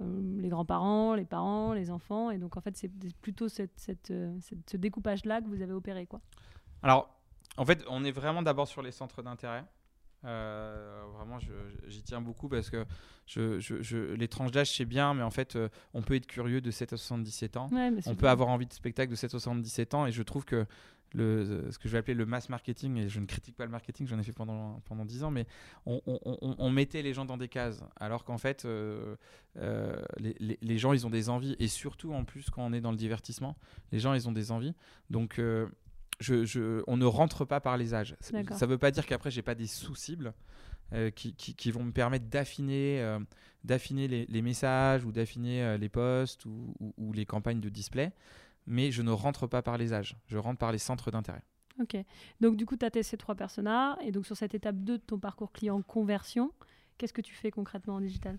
[0.00, 4.76] les grands-parents les parents les enfants et donc en fait c'est plutôt cette, cette, ce
[4.76, 6.20] découpage là que vous avez opéré quoi
[6.82, 7.14] alors
[7.56, 9.64] en fait on est vraiment d'abord sur les centres d'intérêt
[10.24, 11.38] euh, vraiment,
[11.88, 12.84] j'y tiens beaucoup parce que
[13.26, 16.60] je, je, les tranches d'âge, c'est bien, mais en fait, euh, on peut être curieux
[16.60, 17.68] de 7 à 77 ans.
[18.06, 20.06] on peut avoir envie de spectacle de 7 à 77 ans.
[20.06, 20.66] Et je trouve que
[21.14, 23.70] le, ce que je vais appeler le mass marketing, et je ne critique pas le
[23.70, 25.46] marketing, j'en ai fait pendant, pendant 10 ans, mais
[25.86, 26.20] on, on,
[26.58, 29.16] on, mettait les gens dans des cases, alors qu'en fait, euh,
[29.58, 32.72] euh, les, les, les, gens, ils ont des envies, et surtout en plus quand on
[32.72, 33.56] est dans le divertissement,
[33.90, 34.74] les gens, ils ont des envies.
[35.10, 35.68] Donc, euh,
[36.20, 38.16] je, je, on ne rentre pas par les âges.
[38.20, 40.32] Ça ne veut pas dire qu'après, j'ai pas des sous-cibles.
[41.14, 43.18] qui, qui, qui, vont me permettre d'affiner
[43.64, 48.12] d'affiner les, les, messages ou d'affiner les posts ou, ou, ou, les campagnes de display
[48.66, 51.42] mais je ne rentre pas par les âges, je rentre par les centres d'intérêt.
[51.80, 51.96] Ok,
[52.40, 55.02] donc du coup, tu as testé trois personas, et donc sur cette étape 2 de
[55.02, 56.52] ton parcours client conversion,
[56.98, 58.38] qu'est-ce que tu fais concrètement en digital?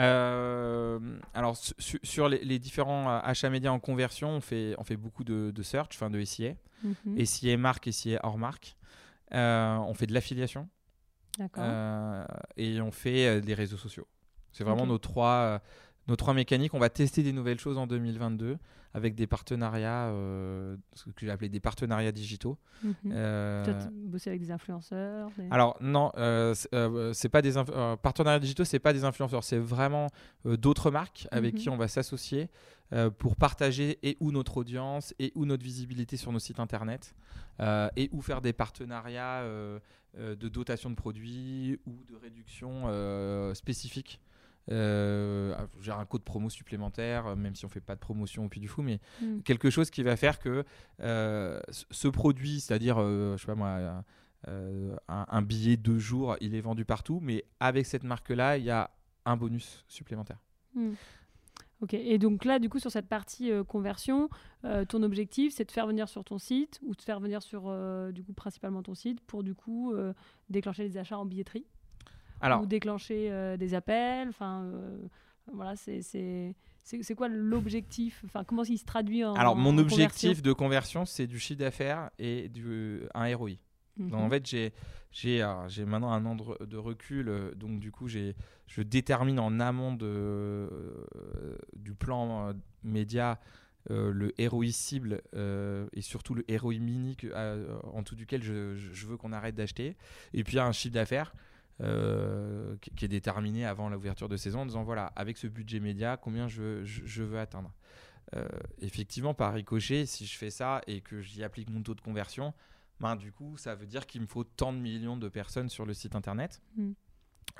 [0.00, 0.98] Euh,
[1.34, 5.52] alors sur les, différents euh, achats médias en conversion, on fait, on fait beaucoup de,
[5.62, 8.76] search, enfin de SIA, mm SIA marque, SIA hors marque.
[9.32, 10.68] Euh, on fait de l'affiliation.
[12.56, 14.06] et on fait des réseaux sociaux.
[14.52, 15.60] C'est vraiment nos trois
[16.08, 16.74] nos trois mécaniques.
[16.74, 18.58] On va tester des nouvelles choses en 2022
[18.94, 22.56] avec des partenariats, euh, ce que j'ai appelé des partenariats digitaux.
[22.84, 23.90] Mm -hmm.
[24.08, 27.54] bosser avec des influenceurs Alors non, euh, euh, c'est pas des
[28.02, 30.06] partenariats digitaux, c'est pas des influenceurs, c'est vraiment
[30.44, 31.60] d'autres marques avec mhm.
[31.60, 32.48] qui on va s'associer
[33.18, 37.14] pour partager et ou notre audience et ou notre visibilité sur nos sites internet
[37.96, 39.42] et ou faire des partenariats
[40.42, 42.72] de dotation de produits ou de réduction
[43.54, 44.20] spécifiques
[44.70, 48.48] euh, j'ai un code promo supplémentaire, euh, même si on fait pas de promotion au
[48.48, 49.40] Puy du Fou, mais mm.
[49.40, 50.64] quelque chose qui va faire que
[51.00, 54.04] euh, ce produit, c'est-à-dire, je sais pas moi,
[55.08, 58.90] un, billet de jour, il est vendu partout, mais avec cette marque-là, il y a
[59.24, 60.38] un bonus supplémentaire.
[60.74, 60.92] Mm.
[61.80, 64.30] Ok, et donc là, du coup, sur cette partie conversion,
[64.88, 67.62] ton objectif, c'est de faire venir sur ton site ou de faire venir sur,
[68.12, 69.92] du coup, principalement ton site pour, du coup,
[70.48, 71.66] déclencher les achats en billetterie?
[72.42, 74.28] Ou déclencher euh, des appels.
[74.28, 74.98] Enfin, euh,
[75.52, 80.52] voilà, c'est c'est quoi l'objectif Enfin, comment il se traduit en Alors, mon objectif de
[80.52, 83.52] conversion, c'est du chiffre d'affaires et du, un ROI.
[83.96, 84.30] Donc, en mhm.
[84.30, 84.72] fait, j'ai
[85.12, 90.68] j'ai maintenant un an de, recul, euh, donc du coup, je détermine en amont de,
[91.76, 93.38] du plan média
[93.88, 97.16] le ROI cible et surtout le ROI mini
[97.92, 99.96] en tout duquel je, je veux qu'on arrête d'acheter.
[100.32, 101.32] Et puis, un chiffre d'affaires.
[101.80, 106.16] Euh, qui est déterminé avant l'ouverture de saison en disant voilà, avec ce budget média,
[106.16, 107.72] combien je, je, veux atteindre.
[108.36, 108.46] Euh,
[108.80, 112.54] effectivement, par ricochet, si je fais ça et que j'y applique mon taux de conversion,
[113.00, 115.84] ben, du coup, ça veut dire qu'il me faut tant de millions de personnes sur
[115.84, 116.62] le site internet.
[116.76, 116.92] Mm.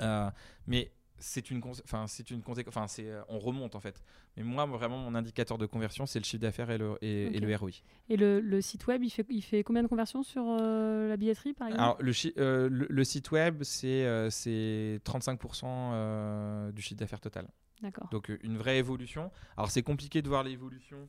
[0.00, 0.31] Euh,
[0.68, 4.03] mais c'est une enfin c'est une enfin c'est euh, on remonte en fait.
[4.37, 7.57] Mais moi vraiment mon indicateur de conversion c'est le chiffre d'affaires et le et, le
[7.57, 7.70] ROI
[8.09, 11.16] et le, le, site web il fait il fait combien de conversions sur euh, la
[11.16, 11.83] billetterie par exemple?
[11.83, 17.48] Alors le, euh, le, site web c'est c'est 35% du chiffre d'affaires total.
[17.83, 18.09] D'accord.
[18.11, 19.31] Donc une vraie évolution.
[19.57, 21.09] Alors c'est compliqué de voir l'évolution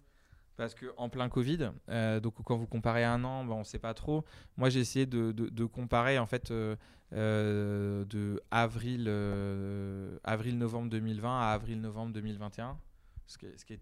[0.58, 3.64] parce que en plein Covid, euh, donc quand vous comparez un an, ben, on ne
[3.64, 4.24] sait pas trop.
[4.58, 6.76] Moi, j'ai essayé de, comparer en fait euh,
[7.14, 9.10] euh, de avril,
[10.24, 12.78] avril novembre 2020 à avril novembre 2021,
[13.28, 13.74] ce qui,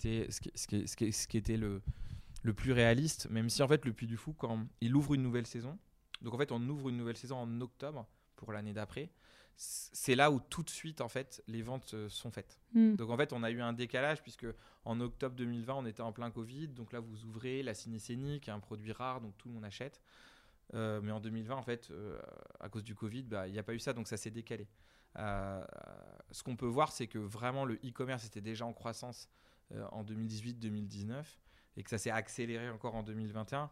[1.37, 3.29] était, le plus réaliste.
[3.29, 5.77] Même si en fait le Puy du Fou, quand il ouvre une nouvelle saison,
[6.21, 9.11] donc en fait on ouvre une nouvelle saison en octobre pour l'année d'après
[9.55, 12.59] c'est là où tout de suite en fait les ventes euh, sont faites.
[12.73, 12.95] Hmm.
[12.95, 14.47] Donc en fait on a eu un décalage puisque
[14.85, 18.49] en octobre 2020 on était en plein Covid, donc là vous ouvrez la ciné scénique,
[18.49, 20.01] un produit rare donc tout le monde achète.
[20.73, 22.19] Euh, mais en 2020 en fait euh,
[22.59, 24.67] à cause du Covid bah, il n'y a pas eu ça donc ça s'est décalé.
[25.15, 29.29] ce qu'on peut voir c'est que vraiment le e-commerce était déjà en croissance
[29.91, 31.23] en 2018-2019
[31.77, 33.69] et que ça s'est accéléré encore en 2021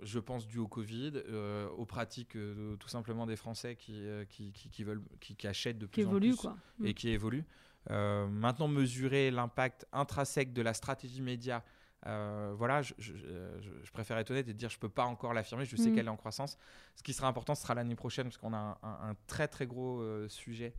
[0.00, 4.24] je pense dû au Covid, euh, aux pratiques euh, tout simplement des Français qui, euh,
[4.24, 6.56] qui, qui, veulent, qui, achètent de plus en plus quoi.
[6.82, 6.94] et mm.
[6.94, 7.44] qui évoluent.
[7.88, 11.64] maintenant, mesurer l'impact intrinsèque de la stratégie média,
[12.04, 15.90] voilà, je, je, préfère être honnête et dire je peux pas encore l'affirmer, je sais
[15.90, 15.94] mm.
[15.94, 16.56] qu'elle est en croissance.
[16.96, 20.02] Ce qui sera important, ce sera l'année prochaine parce qu'on a un, très très gros
[20.28, 20.74] sujet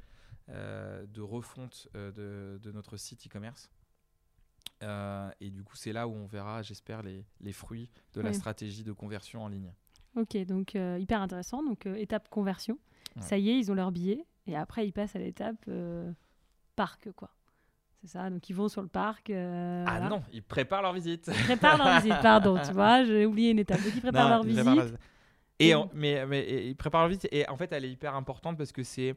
[0.47, 3.69] de refonte de, de notre site e-commerce.
[4.83, 8.33] Euh, et du coup, c'est là où on verra, j'espère, les, les, fruits de la
[8.33, 9.71] stratégie de conversion en ligne.
[10.15, 11.63] Ok, donc euh, hyper intéressant.
[11.63, 12.77] Donc, euh, étape conversion.
[13.19, 14.25] Ça y est, ils ont leur billet.
[14.47, 15.69] Et après, ils passent à l'étape
[16.75, 17.29] parc, quoi.
[18.01, 19.29] C'est ça, donc ils vont sur le parc.
[19.29, 21.29] ah non, ils préparent leur visite.
[21.31, 23.83] Ils préparent leur visite, pardon, tu vois, j'ai oublié une étape.
[23.83, 24.95] Donc ils préparent leur visite.
[25.59, 27.27] Et, mais, mais ils préparent leur visite.
[27.31, 29.15] Et en fait, elle est hyper importante parce que c'est,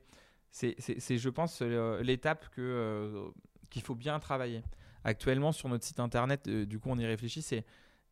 [0.50, 3.30] c'est, je pense, l'étape que,
[3.70, 4.62] qu'il faut bien travailler
[5.04, 7.64] actuellement sur notre site internet, euh, du coup on y réfléchit, c'est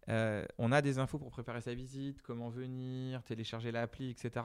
[0.09, 4.45] euh, on a des infos pour préparer sa visite, comment venir, télécharger l'appli, etc.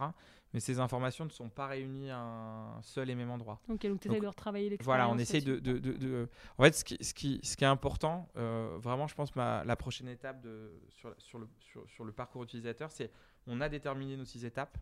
[0.53, 3.59] Mais ces informations ne sont pas réunies à un seul et même endroit.
[3.67, 4.85] Ok, donc tu essaies de retravailler l'expérience.
[4.85, 6.29] Voilà, on essaie de, de, de,
[6.59, 9.63] En fait, ce qui, ce qui, ce qui est important, euh, vraiment, je pense, ma,
[9.63, 10.45] la prochaine étape
[10.89, 13.11] sur, sur, le, sur, sur le parcours utilisateur, c'est
[13.47, 14.77] on a déterminé nos six étapes.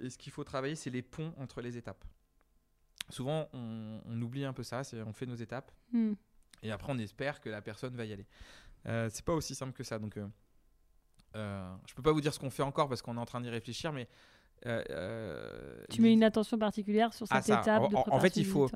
[0.00, 2.04] Et ce qu'il faut travailler, c'est les ponts entre les étapes.
[3.08, 5.70] Souvent, on, on oublie un peu ça, c'est on fait nos étapes.
[5.92, 6.14] Hmm.
[6.62, 8.26] Et après, on espère que la personne va y aller.
[8.86, 9.98] Euh, c'est pas aussi simple que ça.
[9.98, 10.26] Donc, euh,
[11.36, 13.40] euh, je peux pas vous dire ce qu'on fait encore parce qu'on est en train
[13.40, 14.08] d'y réfléchir, mais
[14.62, 17.82] tu mets une attention particulière sur cette étape.
[17.94, 18.70] En, en fait, il faut,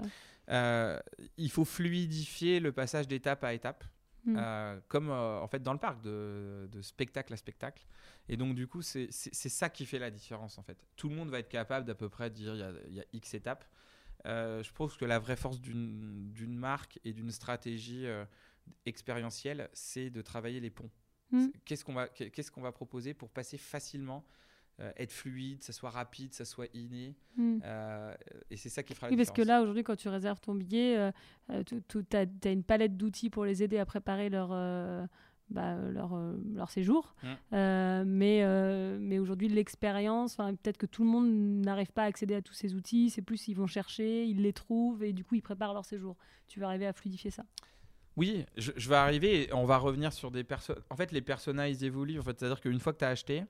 [0.49, 3.85] il faut fluidifier le passage d'étape à étape.
[4.27, 4.39] Hmm.
[4.89, 7.85] comme en fait dans le parc de, spectacle à spectacle
[8.27, 11.29] et donc du coup c'est ça qui fait la différence en fait tout le monde
[11.29, 13.67] va être capable d'à peu près dire il y y a, x étapes
[14.25, 18.07] je pense que la vraie force d'une marque et d'une stratégie
[18.87, 20.91] expérientiel, c'est de travailler les ponts.
[21.31, 21.49] Hmm.
[21.65, 24.25] Qu'est-ce qu'on va, qu'est-ce qu'on va proposer pour passer facilement
[24.81, 27.15] euh, être fluide, ça soit rapide, ça soit inné.
[27.39, 28.13] Euh,
[28.51, 30.53] et c'est ça qui fera la oui, parce que là, aujourd'hui, quand tu réserves ton
[30.53, 34.51] billet, euh, tu as, une palette d'outils pour les aider à préparer leur,
[35.51, 36.19] bah, leur,
[36.55, 37.15] leur, séjour.
[37.23, 38.05] Hmm.
[38.07, 38.45] mais
[38.99, 41.29] mais aujourd'hui, l'expérience, peut-être que tout le monde
[41.65, 43.11] n'arrive pas à accéder à tous ces outils.
[43.11, 46.17] C'est plus, ils vont chercher, ils les trouvent et du coup, ils préparent leur séjour.
[46.49, 47.45] Tu vas arriver à fluidifier ça?
[48.17, 50.81] Oui, je, vais arriver et on va revenir sur des personnes.
[50.89, 52.21] En fait, les personnages évoluent.
[52.21, 53.45] En fait, c'est-à-dire qu'une fois que tu as acheté,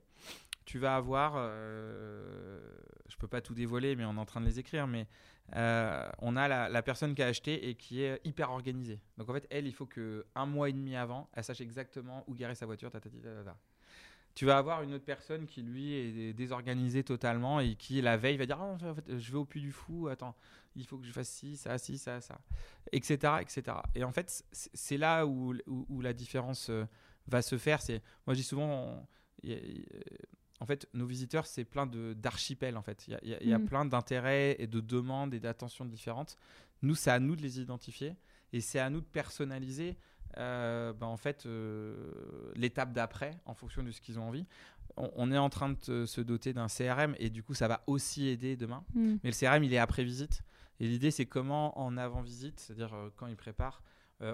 [0.64, 1.35] tu vas avoir.
[1.37, 2.61] Euh...
[3.09, 4.87] Je peux pas tout dévoiler, mais on est en train de les écrire.
[4.87, 5.07] Mais
[5.55, 9.00] euh, on a la, personne qui a acheté et qui est hyper organisée.
[9.18, 12.24] Donc en fait, elle, il faut que un mois et demi avant, elle sache exactement
[12.27, 12.90] où garer sa voiture.
[14.35, 18.37] Tu vas avoir une autre personne qui lui est désorganisée totalement et qui la veille
[18.37, 20.09] va dire ah, en fait, je vais au puits du fou.
[20.09, 20.35] Attends,
[20.74, 22.40] il faut que je fasse ci, ça, ci, ça, ça,
[22.90, 23.77] etc., etc.
[23.94, 26.85] Et en fait, c'est là où, où, la différence euh,
[27.29, 27.81] va se faire.
[27.81, 29.07] C'est, moi, je dis souvent,
[30.64, 33.07] en fait, nos visiteurs, c'est plein d'archipels, en fait.
[33.07, 33.66] Il y a, y a mm.
[33.66, 36.38] plein d'intérêts et de demandes et d'attentions différentes.
[36.83, 38.16] Nous, c'est à nous de les identifier
[38.53, 39.96] et c'est à nous de personnaliser.
[40.38, 41.94] Euh, ben, en fait euh,
[42.57, 44.46] l'étape d'après en fonction de ce qu'ils ont envie
[44.96, 48.27] on, est en train de se doter d'un CRM et du coup ça va aussi
[48.27, 49.18] aider demain mm.
[49.22, 50.42] mais le CRM il est après visite
[50.81, 53.83] et l'idée, c'est comment en avant-visite, c'est-à-dire euh, quand ils préparent,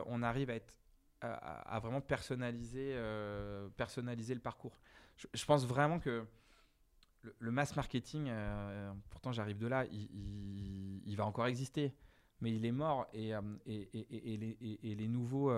[0.06, 0.72] on arrive à, être,
[1.20, 4.78] à, vraiment personnaliser, euh, personnaliser le parcours.
[5.34, 6.24] Je, pense vraiment que
[7.38, 8.30] le, mass marketing,
[9.10, 11.94] pourtant j'arrive de là, il, va encore exister,
[12.40, 13.32] mais il est mort et,
[13.66, 15.50] et les, nouveaux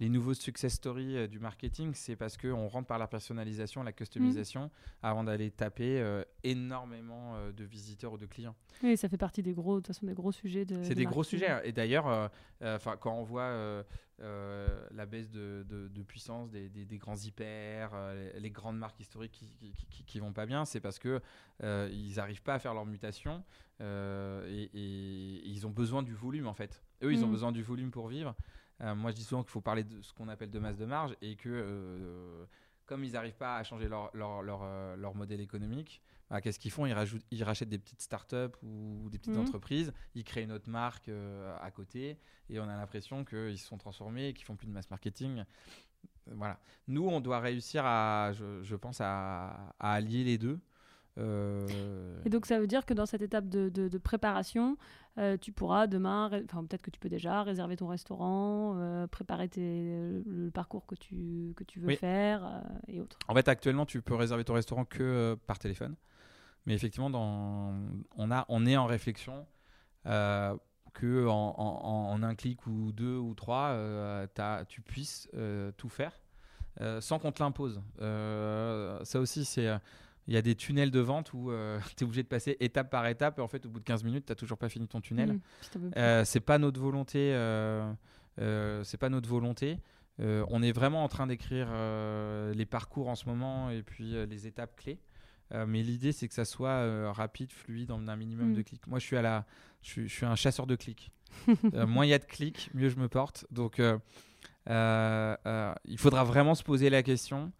[0.00, 3.92] les nouveaux success stories euh, du marketing, c'est parce qu'on rentre par la personnalisation, la
[3.92, 4.70] customisation, mm.
[5.02, 8.56] avant d'aller taper euh, énormément euh, de visiteurs ou de clients.
[8.82, 10.64] Oui, ça fait partie des gros, de toute façon, des gros sujets.
[10.64, 11.50] De, c'est des gros sujets.
[11.50, 11.60] Hein.
[11.64, 12.30] Et d'ailleurs,
[12.62, 13.84] enfin, quand on voit
[14.18, 17.90] la baisse de, de, puissance des, des, grands hyper,
[18.38, 21.20] les, grandes marques historiques qui, qui, qui, vont pas bien, c'est parce que
[21.62, 23.44] ils n'arrivent pas à faire leur mutation
[23.80, 24.70] et,
[25.44, 26.82] ils ont besoin du volume en fait.
[27.02, 27.32] Eux, ils ont mm.
[27.32, 28.34] besoin du volume pour vivre.
[28.82, 30.86] Euh, moi, je dis souvent qu'il faut parler de ce qu'on appelle de masse de
[30.86, 32.44] marge et que euh,
[32.86, 36.58] comme ils n'arrivent pas à changer leur, leur, leur, euh, leur modèle économique, bah, qu'est-ce
[36.58, 36.86] qu'ils font?
[36.86, 39.42] Ils, rajoutent, ils rachètent des petites startups ou des petites mhm.
[39.42, 41.10] entreprises, ils créent une autre marque
[41.60, 44.72] à côté et on a l'impression qu'ils se sont transformés et qu'ils font plus de
[44.72, 45.44] mass marketing.
[46.26, 46.60] Voilà.
[46.86, 50.60] Nous, on doit réussir à, je, je pense, à, à, allier les deux.
[52.24, 54.76] Et donc ça veut dire que dans cette étape de, de, préparation,
[55.18, 59.48] euh, tu pourras demain, enfin peut-être que tu peux déjà réserver ton restaurant, euh, préparer
[59.48, 63.18] tes, le parcours que tu, que tu veux faire euh, et autres.
[63.28, 65.96] En fait, actuellement, tu peux réserver ton restaurant que par téléphone.
[66.66, 67.74] Mais effectivement, dans,
[68.16, 69.46] on, a, on est en réflexion
[70.04, 73.76] que en, en, un clic ou deux ou trois,
[74.68, 75.28] tu puisses
[75.76, 76.12] tout faire
[77.00, 77.80] sans qu'on te l'impose.
[77.98, 79.70] ça aussi, c'est
[80.26, 82.90] il y a des tunnels de vente où euh, tu es obligé de passer étape
[82.90, 84.86] par étape et en fait au bout de 15 minutes tu n'as toujours pas fini
[84.86, 85.32] ton tunnel.
[85.32, 85.40] Mmh,
[85.96, 87.92] euh, c'est pas notre volonté euh,
[88.84, 89.78] c'est pas notre volonté.
[90.18, 91.68] on est vraiment en train d'écrire
[92.54, 94.98] les parcours en ce moment et puis les étapes clés.
[95.66, 98.64] mais l'idée c'est que ça soit rapide, fluide, en un minimum de mmh.
[98.64, 98.86] clics.
[98.86, 99.46] Moi je suis à la
[99.82, 101.10] je suis, un chasseur de clics.
[101.86, 103.46] moins il y a de clics, mieux je me porte.
[103.50, 103.78] Donc
[104.68, 107.52] il faudra vraiment se poser la question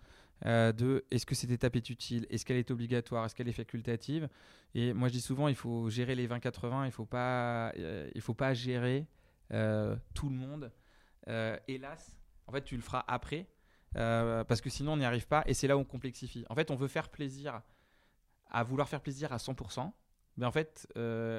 [0.47, 3.53] euh, de est-ce que cette étape est utile, est-ce qu'elle est obligatoire, est-ce qu'elle est
[3.53, 4.29] facultative?
[4.75, 8.35] Et moi je dis souvent, il faut gérer les 20-80, il faut pas, euh, faut
[8.35, 9.07] pas gérer
[9.53, 10.73] euh, tout le monde.
[11.69, 13.47] hélas, en fait tu le feras après,
[13.93, 16.45] parce que sinon on n'y arrive pas, et c'est là où on complexifie.
[16.49, 17.61] En fait, on veut faire plaisir,
[18.51, 19.93] à vouloir faire plaisir à 100%,
[20.37, 20.89] mais en fait,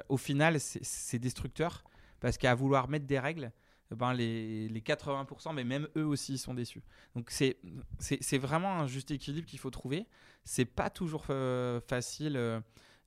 [0.10, 1.84] au final, c'est destructeur,
[2.20, 3.52] parce qu'à vouloir mettre des règles,
[3.96, 6.82] ben les, les 80%, mais même eux aussi sont déçus.
[7.16, 7.58] Donc c'est
[8.00, 10.08] c'est vraiment un juste équilibre qu'il faut trouver.
[10.44, 12.62] C'est pas toujours facile.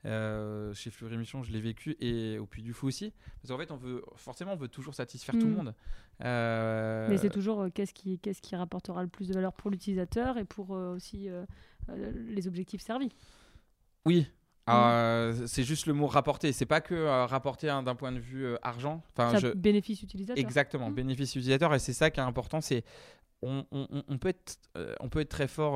[0.06, 3.12] Euh, chez Fleury Mission, je l'ai vécu et au Puy du Fou aussi.
[3.40, 5.56] Parce qu'en fait, on veut forcément, on veut toujours satisfaire tout le mm.
[5.56, 5.74] monde.
[6.22, 9.70] Euh, Mais c'est toujours euh, qu'est-ce qui, qu'est-ce qui rapportera le plus de valeur pour
[9.70, 11.28] l'utilisateur et pour aussi
[11.88, 13.10] les objectifs servis.
[14.04, 14.26] Oui.
[14.66, 15.46] Mm.
[15.46, 16.52] c'est juste le mot rapporter.
[16.52, 19.02] C'est pas que rapporter d'un point de vue argent.
[19.16, 19.48] Enfin, je...
[19.48, 20.42] bénéfice utilisateur.
[20.42, 20.94] Exactement, mm.
[20.94, 21.74] bénéfice utilisateur.
[21.74, 22.60] Et c'est ça qui est important.
[22.60, 22.84] C'est
[23.42, 24.58] on, on, on, peut être,
[25.00, 25.74] on peut être très fort,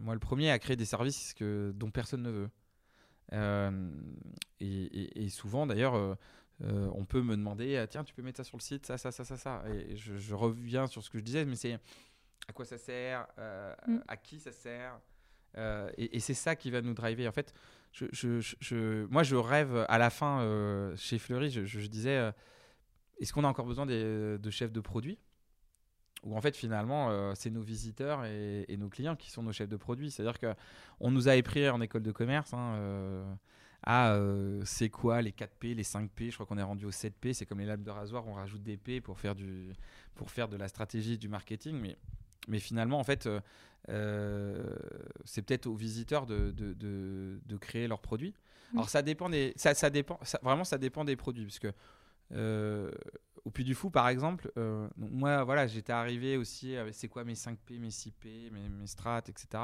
[0.00, 2.50] moi le premier, à créer des services que, dont personne ne veut.
[3.32, 3.90] Euh,
[4.60, 6.14] et, souvent, d'ailleurs, euh,
[6.62, 8.98] euh, on peut me demander ah, tiens, tu peux mettre ça sur le site, ça,
[8.98, 9.62] ça, ça, ça, ça.
[9.72, 11.78] Et je, reviens sur ce que je disais, mais c'est
[12.48, 13.26] à quoi ça sert,
[13.86, 13.98] mm.
[14.08, 14.98] à qui ça sert?
[15.56, 17.28] Et, c'est ça qui va nous driver.
[17.28, 17.54] En fait,
[19.10, 22.32] moi, je rêve à la fin chez Fleury, je, disais
[23.20, 25.18] est-ce qu'on a encore besoin de chefs de produits?
[26.24, 29.68] Où en fait finalement euh, c'est nos visiteurs et, nos clients qui sont nos chefs
[29.68, 30.10] de produits.
[30.10, 33.34] C'est-à-dire qu'on nous a appris en école de commerce hein, euh,
[33.88, 37.46] euh, c'est quoi les 4P, les 5P, je crois qu'on est rendu au 7P, c'est
[37.46, 39.72] comme les lames de rasoir, on rajoute des P pour faire, du,
[40.14, 41.96] pour faire de la stratégie du marketing, mais,
[42.48, 43.28] mais finalement en fait
[43.86, 48.34] c'est peut-être aux visiteurs de, de, de, créer leurs produits.
[48.72, 48.78] Mmh.
[48.78, 51.68] Alors ça dépend des, ça, ça dépend, vraiment ça dépend des produits, puisque
[53.44, 57.24] au Puy du Fou, par exemple, euh, moi, voilà, j'étais arrivé aussi avec c'est quoi
[57.24, 59.62] mes 5P, mes 6P, mes, mes strats, etc.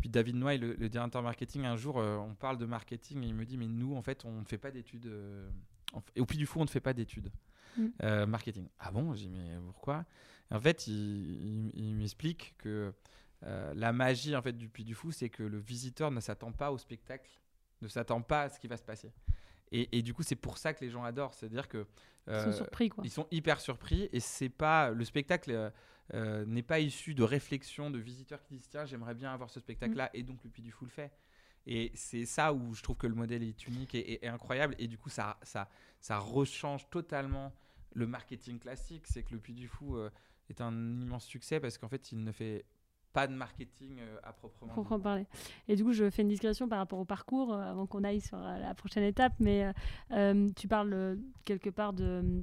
[0.00, 3.34] Puis David Noy, le, directeur marketing, un jour, euh, on parle de marketing et il
[3.34, 5.06] me dit Mais nous, en fait, on ne fait pas d'études.
[5.06, 5.48] Euh,
[6.16, 7.30] et au Puy du Fou, on ne fait pas d'études
[7.76, 8.24] mm.
[8.26, 8.66] marketing.
[8.80, 9.14] Ah bon?
[9.14, 10.04] J'ai dit Mais pourquoi?
[10.50, 12.92] En fait, il, il m'explique que
[13.42, 16.72] la magie en fait, du Puy du Fou, c'est que le visiteur ne s'attend pas
[16.72, 17.30] au spectacle,
[17.82, 19.12] ne s'attend pas à ce qui va se passer.
[19.76, 21.34] Et, du coup, c'est pour ça que les gens adorent.
[21.34, 21.86] C'est-à-dire que.
[22.28, 23.02] ils sont surpris, quoi.
[23.04, 24.08] Ils sont hyper surpris.
[24.12, 24.90] Et c'est pas.
[24.90, 25.50] Le spectacle.
[25.50, 25.70] Euh,
[26.12, 29.58] euh, n'est pas issu de réflexion de visiteurs qui disent tiens j'aimerais bien avoir ce
[29.58, 30.18] spectacle là mm.
[30.18, 31.10] et donc le Puy du Fou le fait
[31.66, 34.98] et c'est ça où je trouve que le modèle est unique et, incroyable et du
[34.98, 35.66] coup ça, ça,
[36.00, 37.54] ça rechange totalement
[37.94, 40.10] le marketing classique c'est que le Puy du Fou euh,
[40.50, 42.64] est un immense succès parce qu'en fait il ne fait
[43.14, 45.26] pas de marketing euh, à proprement, parler.
[45.68, 48.20] Et du coup, je fais une discrétion par rapport au parcours euh, avant qu'on aille
[48.20, 49.32] sur euh, la prochaine étape.
[49.38, 49.72] Mais
[50.56, 52.42] tu parles quelque part de,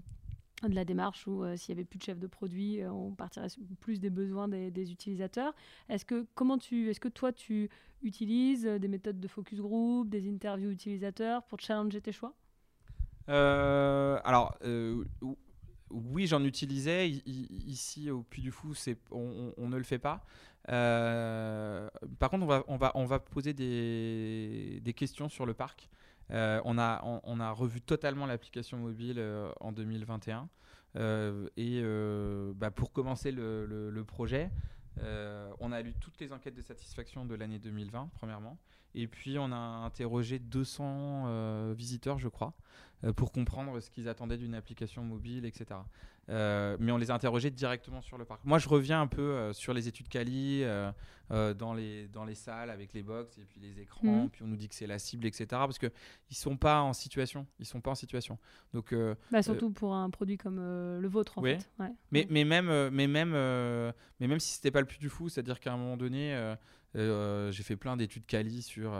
[0.64, 3.47] de la démarche où s'il y avait plus de chef de produit, on partirait
[3.82, 5.54] plus des besoins des, utilisateurs.
[5.89, 7.70] Est-ce que comment tu, est-ce que toi tu
[8.02, 12.34] utilises des méthodes de focus group, des interviews utilisateurs pour challenger tes choix?
[13.28, 14.58] Alors
[15.92, 17.10] oui, j'en utilisais.
[17.10, 18.74] ici, au Puy du Fou,
[19.12, 20.26] on, on, ne le fait pas.
[20.70, 21.89] Euh,
[22.20, 25.89] par contre, on va, poser des, questions sur le parc.
[26.32, 30.48] Euh, on, a, on, a revu totalement l'application mobile euh, en 2021.
[31.58, 31.84] et
[32.56, 34.52] bah, pour commencer le, le projet,
[35.60, 38.58] on a lu toutes les enquêtes de satisfaction de l'année 2020, premièrement.
[38.94, 42.54] Et puis, on a interrogé 200 visiteurs, je crois,
[43.16, 45.80] pour comprendre ce qu'ils attendaient d'une application mobile, etc.
[46.30, 48.41] Euh, mais on les a interrogés directement sur le parc.
[48.45, 50.91] Moi, je reviens un peu euh, sur les études Cali, euh,
[51.54, 54.30] dans, les, dans les salles avec les box et puis les écrans, mhm.
[54.30, 55.45] puis on nous dit que c'est la cible, etc.
[55.49, 57.47] Parce qu'ils ne sont pas en situation.
[57.60, 58.38] Ils sont pas en situation.
[58.74, 58.93] Donc,
[59.32, 61.70] bah, surtout pour un produit comme le vôtre, en fait.
[62.12, 65.30] Mais, mais, même, mais, même, mais même si ce n'était pas le plus du fou,
[65.30, 66.54] c'est-à-dire qu'à un moment donné,
[66.93, 68.93] j'ai fait plein d'études Cali sur,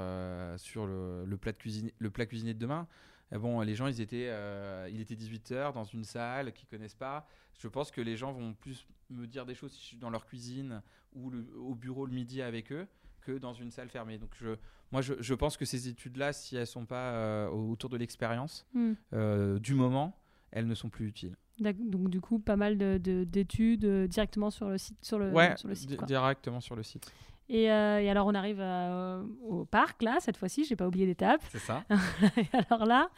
[0.58, 2.88] sur le, le, plat de cuisine, le plat cuisiné de demain.
[3.32, 6.96] Ah bon, les gens, ils étaient, euh, il était 18h dans une salle qu'ils connaissent
[6.96, 7.26] pas.
[7.60, 10.10] Je pense que les gens vont plus me dire des choses si je suis dans
[10.10, 10.82] leur cuisine
[11.14, 12.88] ou au bureau le midi avec eux
[13.22, 14.18] que dans une salle fermée.
[14.18, 14.56] Donc je,
[14.92, 18.94] moi, je, pense que ces études-là, si elles sont pas euh, autour de l'expérience, hmm.
[19.14, 20.18] euh, du moment,
[20.52, 21.38] elles ne sont plus utiles.
[21.60, 25.76] Donc du coup, pas mal d'études directement sur le site, sur le, ouais, sur le
[25.76, 26.04] site.
[26.06, 27.12] Directement sur le site.
[27.52, 31.41] Euh, et, alors, on arrive euh, au parc, là, cette fois-ci, j'ai pas oublié d'étape.
[31.52, 31.84] C'est ça.
[32.70, 33.10] alors là,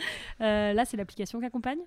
[0.42, 1.80] euh, là c'est l'application qui accompagne?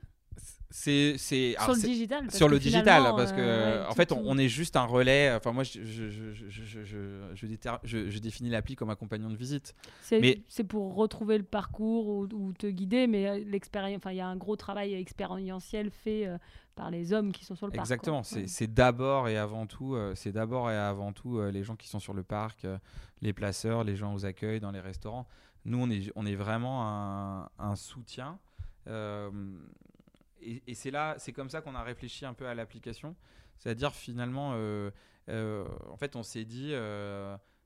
[0.68, 4.84] C'est sur le digital sur le digital parce que en fait on, est juste un
[4.84, 9.74] relais enfin moi je je, je, je, je définis l'appli comme un compagnon de visite
[10.10, 14.26] mais c'est pour retrouver le parcours ou, te guider mais l'expérience enfin il y a
[14.26, 16.28] un gros travail expérientiel fait
[16.76, 17.84] par les hommes qui sont sur le parc.
[17.84, 21.74] Exactement, c'est d'abord et avant tout, euh, c'est d'abord et avant tout euh, les gens
[21.74, 22.78] qui sont sur le parc, euh,
[23.22, 25.26] les placeurs, les gens aux accueils, dans les restaurants.
[25.64, 28.38] Nous, on est, on est vraiment un, un soutien.
[28.86, 33.16] et, et c'est là, c'est comme ça qu'on a réfléchi un peu à l'application.
[33.58, 36.72] C'est-à-dire finalement, en fait, on s'est dit,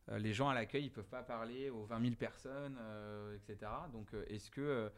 [0.09, 2.79] les gens à l'accueil, ils peuvent pas parler aux 20 000 personnes,
[3.35, 3.71] etc.
[3.93, 4.91] Donc, est-ce que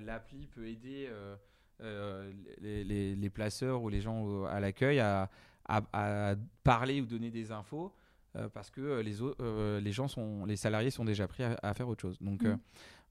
[0.00, 1.08] l'appli peut aider
[1.80, 5.28] les, placeurs ou les gens à l'accueil à,
[6.64, 7.92] parler ou donner des infos
[8.52, 9.16] parce que les,
[9.80, 12.18] les gens sont, les salariés sont déjà pris à, faire autre chose.
[12.20, 12.58] Donc, mm.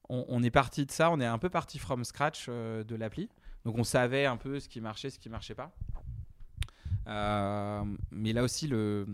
[0.10, 3.30] on, est parti de ça, on est un peu parti from scratch de l'appli.
[3.66, 5.72] Donc, on savait un peu ce qui marchait, ce qui marchait pas.
[8.12, 9.06] mais là aussi, le,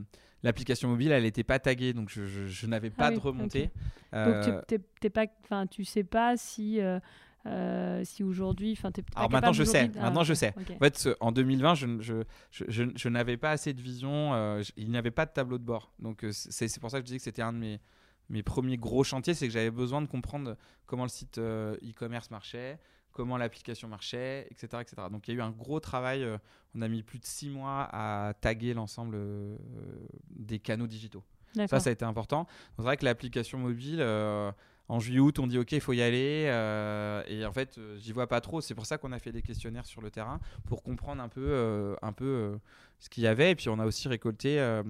[0.43, 3.71] l'application mobile, elle n'était pas taguée, donc je, n'avais pas ah de remontée.
[4.11, 6.79] Donc tu euh, pas, enfin, tu sais pas si.
[6.79, 6.99] Euh,
[7.45, 10.53] euh, si aujourd'hui, enfin, Alors maintenant je sais, maintenant je sais.
[10.57, 12.15] En fait, en 2020, je, je,
[12.51, 15.91] je, je n'avais pas assez de vision, il n'y avait pas de tableau de bord.
[15.99, 17.79] Donc c'est pour ça que je disais que c'était un de mes,
[18.29, 22.79] mes premiers gros chantiers, c'est que j'avais besoin de comprendre comment le site e-commerce marchait,
[23.13, 25.07] comment l'application marchait, etc., etc.
[25.09, 26.23] Donc il y a eu un gros travail.
[26.23, 26.37] Euh,
[26.75, 29.55] on a mis plus de six mois à taguer l'ensemble euh,
[30.31, 31.23] des canaux digitaux.
[31.67, 32.47] Ça, ça a été important.
[32.75, 34.51] C'est vrai que l'application mobile, euh,
[34.89, 36.43] en juillet-août, on dit OK, il faut y aller.
[37.27, 38.61] et en fait, j'y vois pas trop.
[38.61, 41.95] C'est pour ça qu'on a fait des questionnaires sur le terrain pour comprendre un peu,
[42.01, 42.57] un peu
[43.03, 43.51] ce qu'il y avait.
[43.51, 44.81] Et puis, on a aussi récolté euh,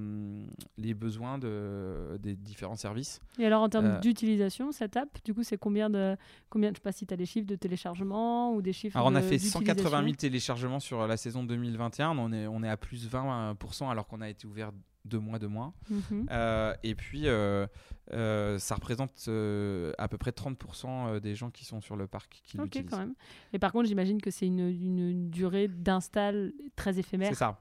[0.78, 3.20] les besoins de, des différents services.
[3.40, 6.16] Et alors, en termes euh, d'utilisation, cette app, du coup, c'est combien de.
[6.50, 8.96] Combien, je sais pas si tu as des chiffres de téléchargement ou des chiffres.
[8.98, 12.16] Alors, on a fait 180 000 téléchargements sur la saison 2021.
[12.20, 14.72] On est, on est à plus 20% alors qu'on a été ouvert
[15.06, 15.74] deux mois de moins.
[15.90, 16.28] Mhm.
[16.32, 19.12] Euh, et puis, ça représente
[19.98, 22.90] à peu près 30% des gens qui sont sur le parc qui l'utilisent.
[22.90, 23.16] quand même.
[23.54, 27.30] Et par contre, j'imagine que c'est une, une, durée d'install très éphémère.
[27.30, 27.60] C'est ça.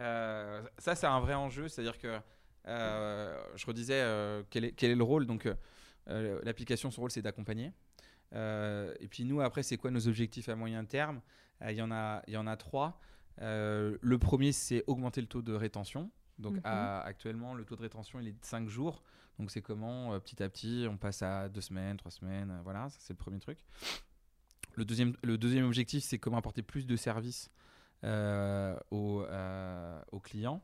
[0.00, 1.68] Euh, ça, c'est un vrai enjeu.
[1.68, 2.18] C'est-à-dire que
[2.68, 5.26] euh, je redisais euh, quel, est, quel, est, le rôle.
[5.26, 5.48] Donc,
[6.06, 7.72] l'application, son rôle, c'est d'accompagner.
[8.34, 11.20] et puis, nous, après, c'est quoi nos objectifs à moyen terme?
[11.68, 13.00] Il y, en a, y en a trois.
[13.38, 16.10] le premier, c'est augmenter le taux de rétention.
[16.38, 16.62] Donc, mhm.
[16.64, 19.02] actuellement, le taux de rétention, il est de 5 jours.
[19.38, 22.60] Donc, c'est comment, petit à petit, on passe à 2 semaines, 3 semaines.
[22.64, 23.58] voilà, ça, c'est le premier truc.
[24.74, 27.50] Le deuxième, le deuxième objectif, c'est comment apporter plus de services
[28.04, 30.60] euh, aux, euh, aux, clients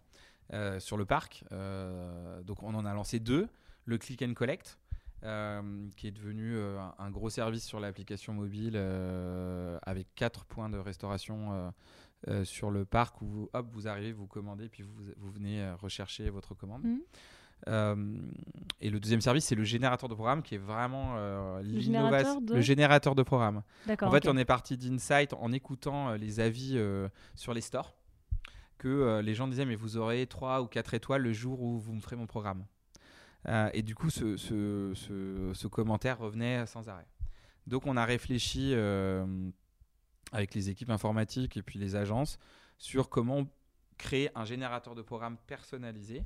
[0.53, 1.45] euh, sur le parc.
[1.51, 3.49] donc on en a lancé deux.
[3.85, 4.79] Le Click and Collect,
[5.23, 6.59] qui est devenu
[6.99, 8.77] un, gros service sur l'application mobile
[9.83, 11.73] avec quatre points de restauration
[12.45, 16.31] sur le parc où vous, hop, vous arrivez, vous commandez, puis vous, vous venez rechercher
[16.31, 16.85] votre commande.
[16.85, 16.99] Mmh.
[17.67, 17.97] Euh,
[18.81, 22.41] et le deuxième service, c'est le générateur de programme qui est vraiment euh, l'innovation.
[22.49, 23.63] Le générateur de programme.
[24.01, 26.81] En fait, on est parti d'Insight en écoutant euh, les avis
[27.35, 27.95] sur les stores
[28.79, 31.93] que les gens disaient mais vous aurez 3 ou 4 étoiles le jour où vous
[31.93, 32.65] me ferez mon programme.
[33.73, 37.07] et du coup, ce, ce, ce, commentaire revenait sans arrêt.
[37.67, 38.73] Donc on a réfléchi
[40.33, 42.39] avec les équipes informatiques et puis les agences
[42.79, 43.47] sur comment
[43.99, 46.25] créer un générateur de programme personnalisé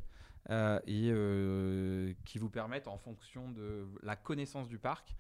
[0.51, 5.15] euh, et euh, qui vous permettent, en fonction de la connaissance du parc,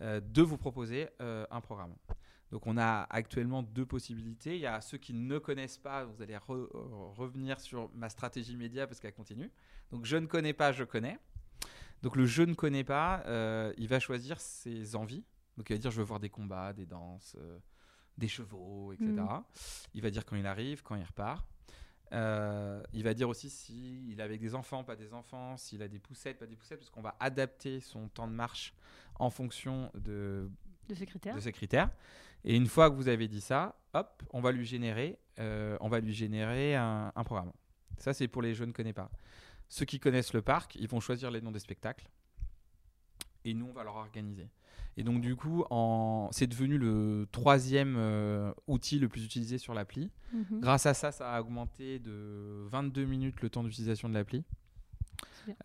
[0.00, 1.94] euh, de vous proposer un programme.
[2.50, 4.54] Donc on a actuellement deux possibilités.
[4.54, 8.86] Il y a ceux qui ne connaissent pas, vous allez revenir sur ma stratégie média
[8.86, 9.50] parce qu'elle continue.
[9.90, 11.18] Donc je ne connais pas, je connais.
[12.02, 13.22] Donc le je ne connais pas,
[13.76, 15.24] il va choisir ses envies.
[15.58, 17.36] Donc il va dire je veux voir des combats, des danses,
[18.18, 19.10] des chevaux, etc.
[19.10, 19.42] Mmh.
[19.94, 21.46] Il va dire quand il arrive, quand il repart.
[22.12, 25.88] Euh, il va dire aussi s'il est avec des enfants, pas des enfants, s'il a
[25.88, 28.74] des poussettes, pas des poussettes, parce qu'on va adapter son temps de marche
[29.16, 30.50] en fonction de,
[30.88, 31.34] de, ces critères.
[31.34, 31.90] de ces critères.
[32.44, 35.88] Et une fois que vous avez dit ça, hop, on va lui générer, euh, on
[35.88, 37.52] va lui générer un, un programme.
[37.98, 39.10] Ça, c'est pour les jeunes ne connaissent pas.
[39.68, 42.08] Ceux qui connaissent le parc, ils vont choisir les noms des spectacles.
[43.44, 44.48] Et nous, on va leur organiser.
[44.98, 46.28] Et donc, du coup, en...
[46.32, 50.10] c'est devenu le troisième euh, outil le plus utilisé sur l'appli.
[50.32, 50.60] Mhm.
[50.60, 54.42] Grâce à ça, ça a augmenté de 22 minutes le temps d'utilisation de l'appli.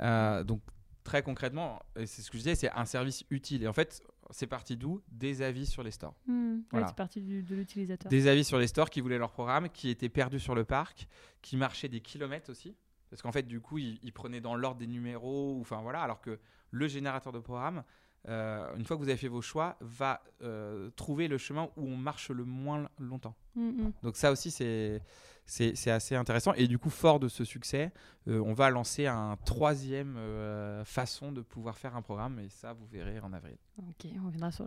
[0.01, 0.61] Euh, donc,
[1.03, 3.63] très concrètement, c'est ce que je disais, c'est un service utile.
[3.63, 5.01] Et en fait, c'est parti d'où?
[5.11, 6.15] Des avis sur les stores.
[6.27, 6.59] Hmm.
[6.71, 8.11] c'est parti de l'utilisateur.
[8.11, 11.07] Des avis sur les stores qui voulaient leur programme, qui étaient perdus sur le parc,
[11.41, 12.75] qui marchaient des kilomètres aussi.
[13.09, 16.21] Parce qu'en fait, du coup, ils, ils prenaient dans l'ordre des numéros, enfin voilà, alors
[16.21, 17.83] que le générateur de programme,
[18.29, 21.87] euh, une fois que vous avez fait vos choix, va euh, trouver le chemin où
[21.87, 23.35] on marche le moins longtemps.
[23.55, 23.91] Mm, mm.
[24.03, 25.01] Donc ça aussi, c'est
[25.45, 26.53] c'est assez intéressant.
[26.53, 27.91] Et du coup, fort de ce succès,
[28.29, 30.17] euh, on va lancer un troisième
[30.85, 32.39] façon de pouvoir faire un programme.
[32.39, 33.57] Et ça, vous verrez en avril.
[33.77, 34.65] Ok, on viendra sur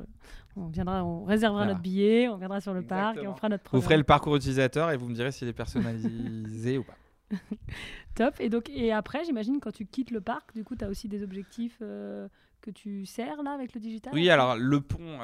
[0.55, 3.65] on viendra, on réservera notre billet, on viendra sur le parc et on fera notre
[3.65, 3.81] programme.
[3.81, 6.97] Vous ferez le parcours utilisateur et vous me direz s'il est personnalisé ou pas.
[8.15, 8.35] Top.
[8.39, 11.09] Et donc, et après, j'imagine quand tu quittes le parc, du coup, tu as aussi
[11.09, 11.79] des objectifs
[12.67, 15.19] que tu sers là avec le digital Oui, alors le pont,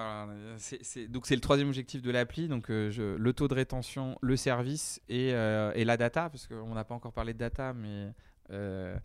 [0.59, 4.37] c'est, donc c'est le troisième objectif de l'appli, donc euh, le taux de rétention, le
[4.37, 8.13] service et, euh, et la data, parce qu'on n'a pas encore parlé de data, mais
[8.51, 8.97] euh,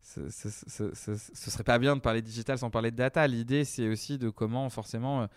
[0.00, 3.26] ce, ce, serait pas bien de parler digital sans parler de data.
[3.26, 5.28] L'idée, c'est aussi de comment forcément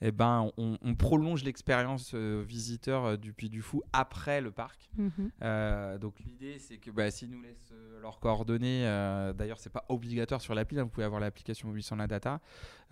[0.00, 4.50] eh ben, on, on prolonge l'expérience euh, visiteur euh, du Puy du Fou après le
[4.50, 4.90] parc.
[4.96, 5.30] Mhm.
[5.42, 9.72] Euh, donc l'idée, c'est que bah, s'ils nous laissent euh, leurs coordonnées, euh, d'ailleurs, c'est
[9.72, 12.40] pas obligatoire sur l'appli, hein, vous pouvez avoir l'application mobile sans la data.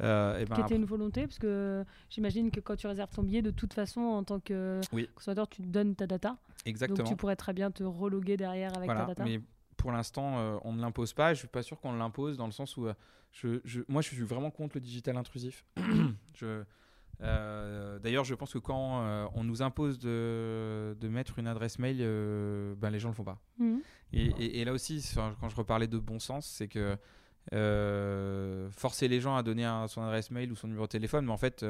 [0.01, 3.23] euh, eh ben, Qui était une volonté, parce que j'imagine que quand tu réserves ton
[3.25, 5.09] billet, de toute façon, en tant que Oui.
[5.15, 6.39] consommateur, tu donnes ta data.
[6.65, 6.97] exactement.
[6.99, 9.25] Donc tu pourrais très bien te reloguer derrière avec Voilà, ta data.
[9.25, 9.41] mais
[9.77, 11.33] pour l'instant, euh, on ne l'impose pas.
[11.33, 12.95] et Je suis pas sûr qu'on l'impose dans le sens où euh,
[13.33, 15.65] je, je- moi, je suis vraiment contre le digital intrusif.
[16.35, 16.63] je,
[17.23, 21.79] euh, D'ailleurs, je pense que quand euh, on nous impose de, de mettre une adresse
[21.79, 23.39] mail, euh, ben, les gens le font pas.
[23.59, 23.81] Mhm.
[24.13, 25.09] Et, et- et là aussi,
[25.41, 26.97] quand je reparlais de bon sens, c'est que
[28.77, 31.33] forcer les gens à donner un- son adresse mail ou son numéro de téléphone, mais
[31.33, 31.65] en fait,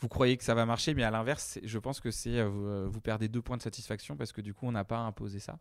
[0.00, 3.00] vous croyez que ça va marcher, mais à l'inverse, je pense que c'est vous, vous
[3.00, 5.58] perdez deux points de satisfaction parce que du coup, on n'a pas imposé ça.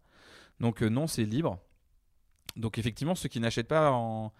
[0.59, 1.59] Donc non, c'est libre.
[2.55, 4.32] Donc effectivement, ceux qui n'achètent pas en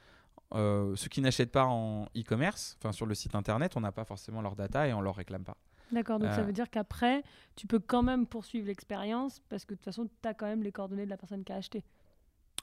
[0.54, 4.06] euh, ceux qui n'achètent pas en e-commerce, enfin sur le site internet, on n'a pas
[4.06, 5.58] forcément leur data et on leur réclame pas.
[5.92, 6.44] D'accord, donc ça Euh.
[6.44, 7.24] veut dire qu'après,
[7.56, 10.62] tu peux quand même poursuivre l'expérience, parce que de toute façon, tu as quand même
[10.64, 11.84] les coordonnées de la personne qui a acheté.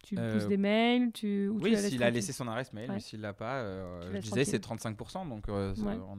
[0.02, 1.48] Tu Euh, pousses des mails, tu...
[1.48, 2.96] ou tu Oui, s'il a laissé son adresse mail, Ouais.
[2.96, 4.82] mais s'il l'a pas, euh, je disais c'est tranquille.
[4.92, 5.72] 35%, donc Ouais.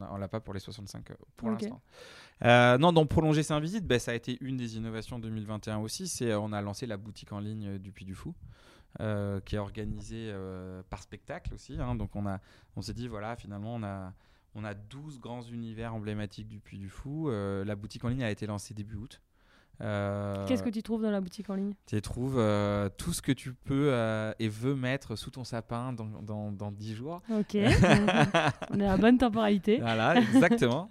[0.09, 1.61] on l'a pas pour les 65 euh, pour Ok.
[1.61, 2.77] l'instant.
[2.79, 6.07] Non, donc prolonger sa visite, ben, ça a été une des innovations 2021 aussi.
[6.07, 8.33] C'est on a lancé la boutique en ligne du Puy du Fou.
[9.01, 11.77] Euh, qui est organisée euh, par spectacle aussi.
[11.79, 11.95] hein.
[11.95, 12.39] donc on, a,
[12.75, 14.13] on s'est dit, voilà, finalement, on a,
[14.55, 17.29] on a 12 grands univers emblématiques du Puy du Fou.
[17.29, 19.21] Euh, la boutique en ligne a été lancée début août.
[19.77, 21.73] Qu'est-ce que tu trouves dans la boutique en ligne?
[21.85, 22.41] tu trouves
[22.95, 23.91] tout ce que tu peux
[24.39, 27.21] et veux mettre sous ton sapin dans, dans, dans 10 jours.
[27.29, 29.79] Ok, on est à la bonne temporalité.
[29.81, 30.89] Voilà, exactement.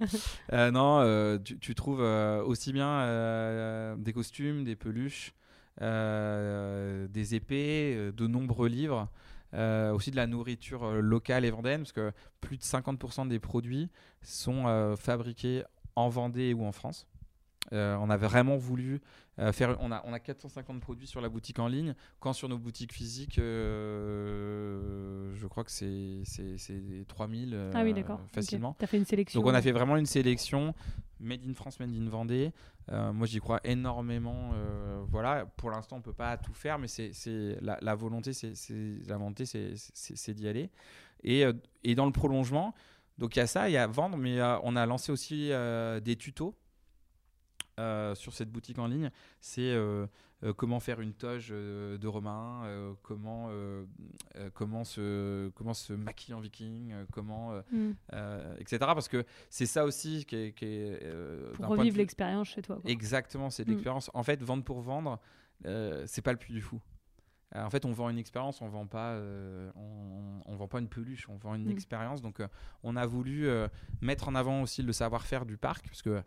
[0.53, 5.33] Non, tu, tu trouves aussi bien des costumes, des peluches,
[5.81, 9.09] des épées, euh, de nombreux livres,
[9.55, 13.39] euh, aussi de la nourriture euh, locale et vendéenne, parce que plus de 50% des
[13.39, 13.89] produits
[14.23, 15.63] sont euh, fabriqués
[15.97, 17.07] en Vendée ou en France.
[17.73, 19.01] Euh, on avait vraiment voulu
[19.39, 19.77] euh, faire.
[19.81, 21.95] On a, on a 450 produits sur la boutique en ligne.
[22.21, 27.83] Quand sur nos boutiques physiques, euh, je crois que c'est c'est- c'est 3000 euh, ah
[27.85, 28.21] oui, d'accord.
[28.33, 28.77] facilement.
[28.79, 29.41] Tu as fait une sélection.
[29.41, 30.75] Donc on a fait vraiment une sélection
[31.21, 32.53] made in France, made in Vendée.
[32.91, 34.53] Euh, moi j'y crois énormément.
[35.09, 38.55] voilà, pour l'instant on peut pas tout faire, mais c'est c'est- la, la volonté, c'est
[38.55, 40.71] c'est- la volonté, c'est d'y aller.
[41.23, 41.45] Et,
[41.85, 42.75] et dans le prolongement,
[43.19, 45.51] donc il y a ça, il y a vendre, mais on a lancé aussi
[46.05, 46.55] des tutos.
[47.81, 49.11] Euh, sur cette boutique en ligne,
[49.41, 50.07] c'est euh,
[50.45, 52.63] euh, comment faire une toge de Romain,
[53.03, 53.51] comment,
[54.55, 57.93] comment, se, comment se maquiller en viking, comment Hmm.
[58.59, 58.79] etc.
[58.81, 60.53] Parce que c'est ça aussi qui est.
[60.53, 61.01] qui est,
[61.57, 62.77] Pour revivre l'expérience chez toi.
[62.81, 62.91] quoi.
[62.91, 63.75] Exactement, c'est de Mm.
[63.75, 64.11] l'expérience.
[64.15, 65.19] En fait, vendre pour vendre,
[66.07, 66.81] c'est pas le plus du fou.
[67.57, 70.89] En fait, on vend une expérience, on vend pas, euh, on, on vend pas une
[70.89, 71.71] peluche, on vend une Mm.
[71.71, 72.21] expérience.
[72.21, 72.49] Donc, euh,
[72.83, 73.69] on a voulu euh,
[74.01, 76.21] mettre en avant aussi le savoir-faire du parc, parce que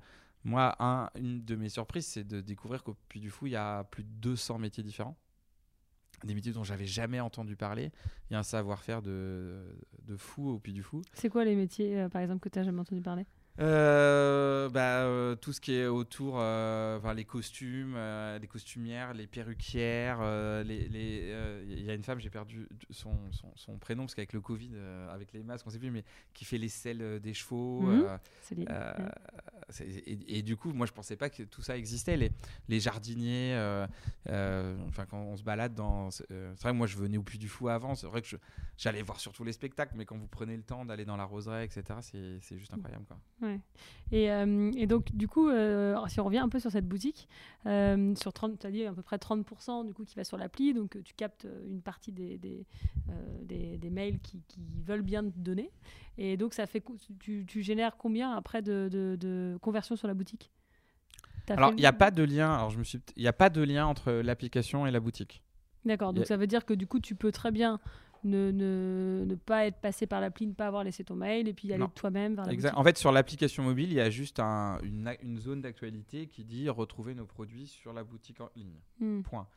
[0.44, 3.56] moi, un- une de mes surprises, c'est de découvrir qu'au Puy du Fou, il y
[3.56, 5.18] a plus de 200 métiers différents.
[6.24, 7.92] Des métiers dont j'avais jamais entendu parler.
[8.30, 9.64] Il y a un savoir-faire de,
[10.04, 11.02] de fou au Puy du Fou.
[11.14, 13.26] C'est quoi les métiers, euh, par exemple, que tu n'as jamais entendu parler?
[13.60, 17.98] Euh, bah, euh, tout ce qui est autour, euh, enfin, les costumes,
[18.40, 20.22] les costumières, les perruquières,
[20.64, 24.34] les, les, il y a une femme, j'ai perdu son, son, son prénom parce qu'avec
[24.34, 24.72] le Covid,
[25.12, 27.82] avec les masques, on sait plus, mais qui fait les selles des chevaux.
[27.82, 28.20] Mhm.
[29.82, 32.16] Et, et du coup, moi, je pensais pas que tout ça existait.
[32.18, 32.32] Les,
[32.70, 33.86] les jardiniers, euh,
[34.30, 36.08] euh, enfin, quand on se balade dans.
[36.32, 37.94] euh, c'est vrai, que moi, je venais au Puy du Fou avant.
[37.96, 38.38] C'est vrai que je-
[38.78, 41.66] j'allais voir surtout les spectacles, mais quand vous prenez le temps d'aller dans la roseraie,
[41.66, 43.06] etc., c'est juste incroyable.
[43.08, 43.18] Quoi.
[43.42, 43.60] Ouais.
[44.12, 44.26] Et,
[44.82, 45.50] et donc, du coup,
[46.08, 47.28] si on revient un peu sur cette boutique,
[47.66, 50.74] sur 30, tu as dit à peu près 30% du coup qui va sur l'appli,
[50.74, 52.66] donc tu captes une partie des, des,
[53.44, 55.72] des, des mails qui, qui veulent bien te donner.
[56.18, 56.84] Et donc, ça fait,
[57.20, 60.52] tu, tu génères combien après de, de, de conversion sur la boutique?
[61.50, 62.54] Alors, il n'y a pas de lien.
[62.54, 63.00] Alors, je me suis.
[63.16, 65.44] Il a pas de lien entre l'application et la boutique.
[65.86, 67.80] D'accord, donc a- ça veut dire que du coup, tu peux très bien
[68.26, 71.54] ne, ne, ne pas être passé par l'appli, ne pas avoir laissé ton mail et
[71.54, 72.72] puis aller toi-même vers la Exact.
[72.72, 72.80] boutique.
[72.80, 76.44] En fait, sur l'application mobile, il y a juste un- une, une zone d'actualité qui
[76.44, 78.76] dit retrouver nos produits sur la boutique en ligne.
[79.00, 79.22] Hmm.
[79.22, 79.48] Point.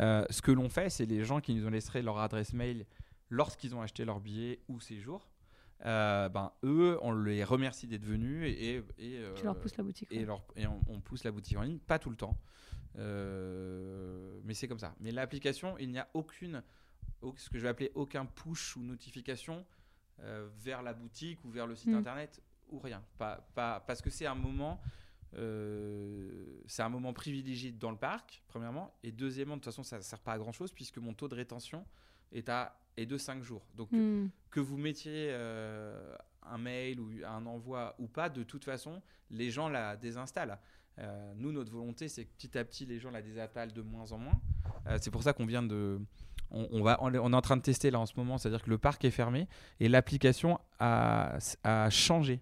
[0.00, 2.86] Euh, ce que l'on fait, c'est les gens qui nous ont laissé leur adresse mail
[3.28, 5.28] lorsqu'ils ont acheté leur billet ou séjour.
[5.84, 9.84] Euh, ben, eux, on les remercie d'être venus et, et, euh, Tu leur pousses la
[9.84, 10.08] boutique.
[10.10, 12.38] et, leur- et on, on pousse la boutique en ligne, pas tout le temps,
[12.96, 14.94] Euh, mais c'est comme ça.
[15.00, 16.62] Mais l'application, il n'y a aucune,
[17.22, 19.64] au- ce que je vais appeler aucun push ou notification
[20.18, 21.94] vers la boutique ou vers le site Mm.
[21.96, 23.02] internet ou rien.
[23.18, 24.80] Pas, pas, parce que c'est un moment,
[25.32, 30.02] c'est un moment privilégié dans le parc, premièrement, et deuxièmement, de toute façon, ça ne
[30.02, 31.84] sert pas à grand chose puisque mon taux de rétention
[32.30, 33.66] est, à, est de 5 jours.
[33.76, 34.28] Donc, Hmm.
[34.50, 39.50] que vous mettiez euh, un mail ou un envoi ou pas, de toute façon, les
[39.50, 40.58] gens la désinstallent.
[40.98, 44.12] Euh, nous, notre volonté, c'est que petit à petit, les gens la désinstallent de moins
[44.12, 44.40] en moins.
[44.86, 46.00] Euh, c'est pour ça qu'on vient de.
[46.50, 48.78] On, va, on, est en train de tester là en ce moment, c'est-à-dire que le
[48.78, 49.48] parc est fermé
[49.80, 52.40] et l'application a, a changé.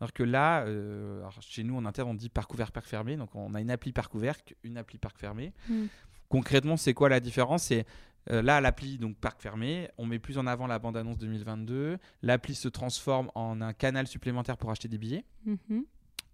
[0.00, 3.16] Alors que là, euh, chez nous en interne, on dit parc ouvert, parc fermé.
[3.16, 4.34] Donc on a une appli parc ouvert,
[4.64, 5.52] une appli parc fermé.
[5.68, 5.86] Hmm.
[6.28, 7.64] Concrètement, c'est quoi la différence?
[7.64, 7.86] C'est
[8.30, 11.98] euh, là, l'appli, donc parc fermé, on met plus en avant la bande-annonce 2022.
[12.22, 15.24] L'appli se transforme en un canal supplémentaire pour acheter des billets.
[15.44, 15.84] Mhm.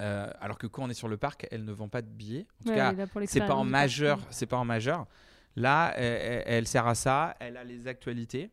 [0.02, 2.46] Euh, alors que quand on est sur le parc, elle ne vend pas de billets.
[2.60, 2.94] En tout cas,
[3.26, 4.20] c'est pas en majeur.
[4.30, 5.06] C'est pas en majeur.
[5.56, 7.36] Là, elle, sert à ça.
[7.40, 8.50] Elle a les actualités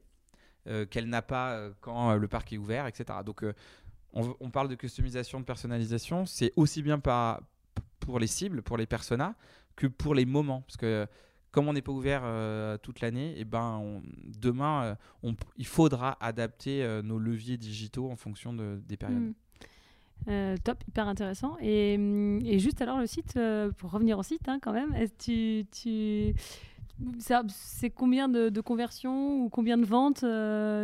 [0.67, 3.19] euh, qu'elle n'a pas quand le parc est ouvert, etc.
[3.23, 3.45] Donc,
[4.13, 6.25] on, parle de customisation, de personnalisation.
[6.25, 9.35] C'est aussi bien pour les cibles, pour les personas,
[9.75, 11.07] que pour les moments, parce que
[11.57, 14.03] comme on n'est pas ouvert euh, toute l'année, et eh ben
[14.39, 19.33] demain, euh, il faudra adapter euh, nos leviers digitaux en fonction des périodes.
[20.27, 20.55] Hmm.
[20.63, 21.57] top, hyper intéressant.
[21.59, 23.39] Et, juste alors le site,
[23.79, 26.35] pour revenir au site hein, quand même, tu, tu...
[27.17, 30.19] c'est combien de, conversions ou combien de ventes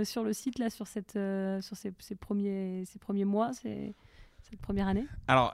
[0.08, 1.20] sur le site là, sur, cette,
[1.62, 5.06] sur ces, ces, premiers, ces premiers mois cette première année?
[5.28, 5.54] Alors,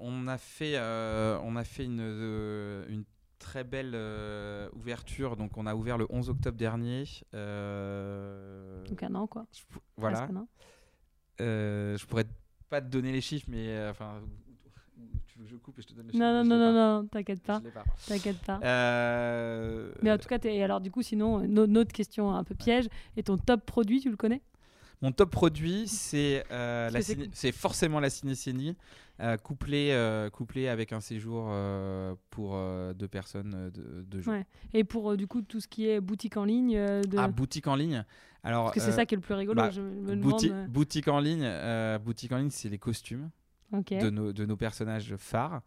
[0.00, 2.00] on a fait, on a fait une,
[2.88, 3.04] une
[3.46, 5.36] très belle euh, ouverture.
[5.36, 7.04] Donc, on a ouvert le 11 octobre dernier.
[7.32, 9.46] Euh, Donc, un an, quoi.
[9.96, 10.28] voilà.
[11.40, 12.24] Euh, je pourrais
[12.68, 14.20] pas te donner les chiffres, mais enfin.
[15.26, 17.02] Tu veux que je coupe et je te donne les chiffres Non, non, non, non,
[17.02, 17.62] non, t'inquiète pas.
[18.08, 18.58] T'inquiète pas.
[20.02, 22.88] Mais en tout cas, et alors du coup, sinon, une autre question un peu piège.
[23.16, 24.42] Et ton top produit, tu le connais?
[25.02, 26.90] Mon top produit, c'est euh,
[27.32, 28.76] c'est forcément la cinécénie,
[29.20, 32.58] euh, couplé, euh, couplé avec un séjour euh, pour
[32.94, 34.34] deux personnes de, de jours.
[34.72, 37.18] Et pour du coup tout ce qui est boutique en ligne de...
[37.18, 38.04] Ah, boutique en ligne
[38.42, 39.56] Alors, Parce que c'est ça qui est le plus rigolo.
[39.56, 41.48] Bah, je me boutique, boutique en ligne,
[41.98, 43.30] boutique en ligne, c'est les costumes
[43.72, 45.62] de, nos, de nos personnages phares.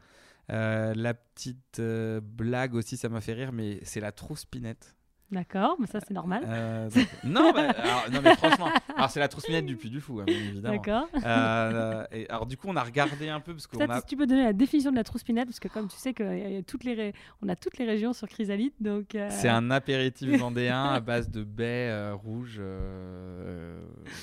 [0.47, 4.95] la petite blague aussi, ça m'a fait rire, mais c'est la trousse pinette.
[5.31, 6.43] D'accord, mais ça c'est normal.
[6.47, 6.89] Euh,
[7.23, 10.25] non, bah, alors, non, mais franchement, alors c'est la trousse-minette du Puy du Fou, hein,
[10.27, 10.75] évidemment.
[10.75, 11.07] D'accord.
[11.23, 13.99] Euh, et alors du coup, on a regardé un peu parce qu'on a...
[13.99, 16.61] Si tu peux donner la définition de la trousse-minette, parce que comme tu sais que
[16.61, 17.13] toutes les
[17.43, 19.13] on a toutes les régions sur Chrysalide, donc.
[19.13, 22.61] Euh, c'est un apéritif vendéen à base de baies rouges.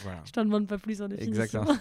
[0.03, 0.23] voilà.
[0.25, 1.43] Je t'en demande pas plus en définition.
[1.43, 1.77] Exactement.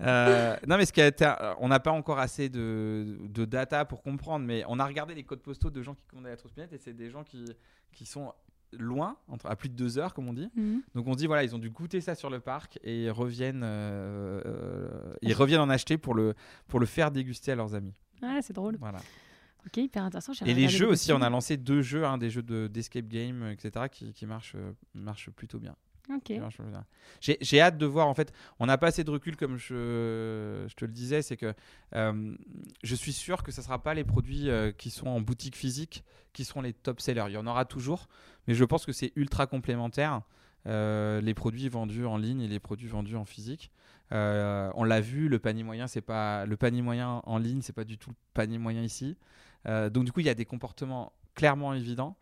[0.66, 4.02] non, mais ce qui a été, on n'a pas encore assez de, de data pour
[4.02, 6.78] comprendre, mais on a regardé les codes postaux de gens qui commandaient la trousse-minette et
[6.78, 7.44] c'est des gens qui
[7.92, 8.29] qui sont
[8.78, 10.48] loin, entre, à plus de deux heures, comme on dit.
[10.54, 10.82] Mhm.
[10.94, 13.62] Donc on dit voilà, ils ont dû goûter ça sur le parc et ils reviennent,
[13.64, 16.34] euh, euh, ils reviennent en acheter pour le,
[16.68, 17.94] pour le faire déguster à leurs amis.
[18.22, 18.76] Ah, c'est drôle.
[18.78, 19.00] Voilà.
[19.66, 20.32] Ok, hyper intéressant.
[20.46, 23.86] Et les jeux aussi, on a lancé deux jeux, hein, des jeux d'escape game, etc.,
[23.90, 25.76] qui, qui marchent, euh, marchent plutôt bien.
[27.20, 28.08] J'ai hâte de voir.
[28.08, 31.22] En fait, on n'a pas assez de recul, comme je, je te le disais.
[31.22, 31.54] C'est que
[31.94, 32.36] euh,
[32.82, 35.56] je suis sûr que ce ne sera pas les produits euh, qui sont en boutique
[35.56, 37.24] physique qui seront les top sellers.
[37.28, 38.08] Il y en aura toujours,
[38.46, 40.22] mais je pense que c'est ultra complémentaire.
[40.66, 43.70] Euh, les produits vendus en ligne et les produits vendus en physique.
[44.10, 47.84] on l'a vu, le panier moyen, c'est pas le panier moyen en ligne, c'est pas
[47.84, 49.16] du tout le panier moyen ici.
[49.64, 52.16] donc du coup, il y a des comportements clairement évidents.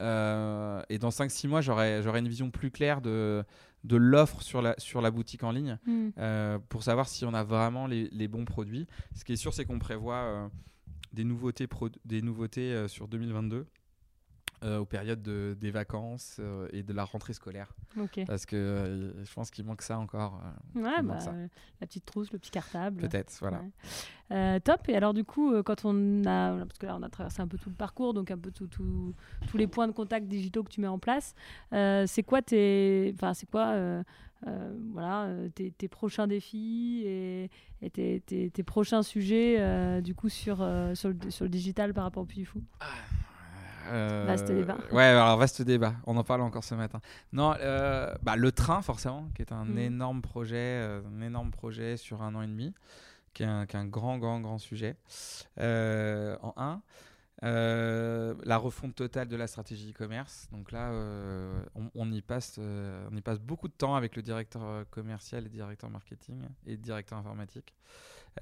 [0.00, 3.44] Euh, et dans 5-6 mois, j'aurai une vision plus claire de,
[3.84, 6.08] de l'offre sur la, sur la boutique en ligne hmm.
[6.18, 8.86] euh, pour savoir si on a vraiment les, les bons produits.
[9.14, 10.48] Ce qui est sûr, c'est qu'on prévoit euh,
[11.12, 11.68] des nouveautés,
[12.04, 13.66] des nouveautés sur 2022.
[14.64, 17.74] Euh, aux périodes de, des vacances euh, et de la rentrée scolaire.
[18.28, 20.40] Parce que euh, je pense qu'il manque ça encore.
[20.76, 21.18] ouais, bah,
[21.80, 23.00] la petite trousse, le petit cartable.
[23.00, 23.60] Peut-être, voilà.
[24.60, 24.88] top.
[24.88, 26.64] Et alors, du coup, quand on a.
[26.64, 28.68] Parce que là, on a traversé un peu tout le parcours, donc un peu tout,
[28.68, 29.14] tout,
[29.48, 31.34] tous les points de contact digitaux que tu mets en place.
[31.72, 33.12] c'est quoi tes.
[33.16, 34.04] Enfin, c'est quoi.
[34.92, 37.50] voilà, tes, tes, prochains défis et,
[37.80, 40.58] et tes, tes, tes, prochains sujets du coup sur,
[40.94, 42.62] sur, le, sur le digital par rapport au Puy du Fou?
[42.78, 42.86] Ah,
[43.90, 44.78] euh, vaste débat.
[44.90, 45.94] Ouais, alors vaste débat.
[46.06, 47.00] On en parle encore ce matin.
[47.32, 49.78] Non, euh, bah, le train forcément, qui est un mm.
[49.78, 52.74] énorme projet, euh, un énorme projet sur un an et demi,
[53.34, 54.96] qui est un, grand, grand, grand sujet.
[55.58, 56.82] en un.
[57.42, 60.48] la refonte totale de la stratégie e-commerce.
[60.52, 60.92] Donc là,
[61.94, 65.90] on, y passe, on y passe beaucoup de temps avec le directeur commercial, le directeur
[65.90, 67.74] marketing et le directeur informatique.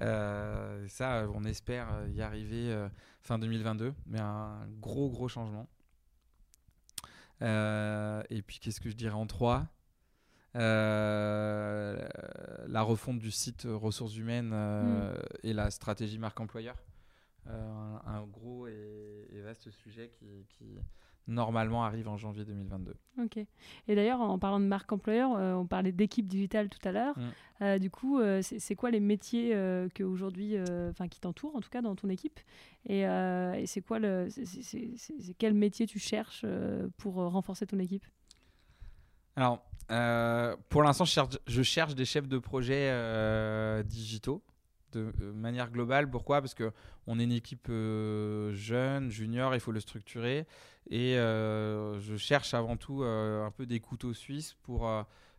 [0.01, 2.87] Euh, ça, on espère y arriver euh,
[3.21, 5.67] fin 2022, mais un gros, gros changement.
[7.41, 9.67] Euh, et puis, qu'est-ce que je dirais en trois?
[10.53, 12.01] La
[12.81, 14.53] refonte du site ressources humaines
[15.43, 16.75] et la stratégie marque employeur.
[17.47, 20.79] Un, gros et, vaste sujet qui,
[21.27, 22.95] normalement arrive en janvier 2022.
[23.23, 23.37] Ok.
[23.37, 27.17] Et d'ailleurs, en parlant de marque employeur, euh, on parlait d'équipe digitale tout à l'heure.
[27.17, 27.29] Mm.
[27.61, 29.51] Euh, du coup, euh, c'est quoi les métiers
[29.93, 30.55] que aujourd'hui,
[30.89, 32.39] enfin qui t'entourent en tout cas dans ton équipe?
[32.87, 36.45] Et, et c'est quoi le, c'est- quel métier tu cherches
[36.97, 38.05] pour renforcer ton équipe?
[39.35, 39.63] Alors,
[40.69, 44.41] pour l'instant, je cherche, je cherche des chefs de projet digitaux
[44.91, 46.09] de euh, manière globale.
[46.09, 46.41] Pourquoi?
[46.41, 46.71] Parce que
[47.07, 50.45] on est une équipe euh, jeune, junior, il faut le structurer.
[50.89, 54.89] Et euh, je cherche avant tout un peu des couteaux suisses pour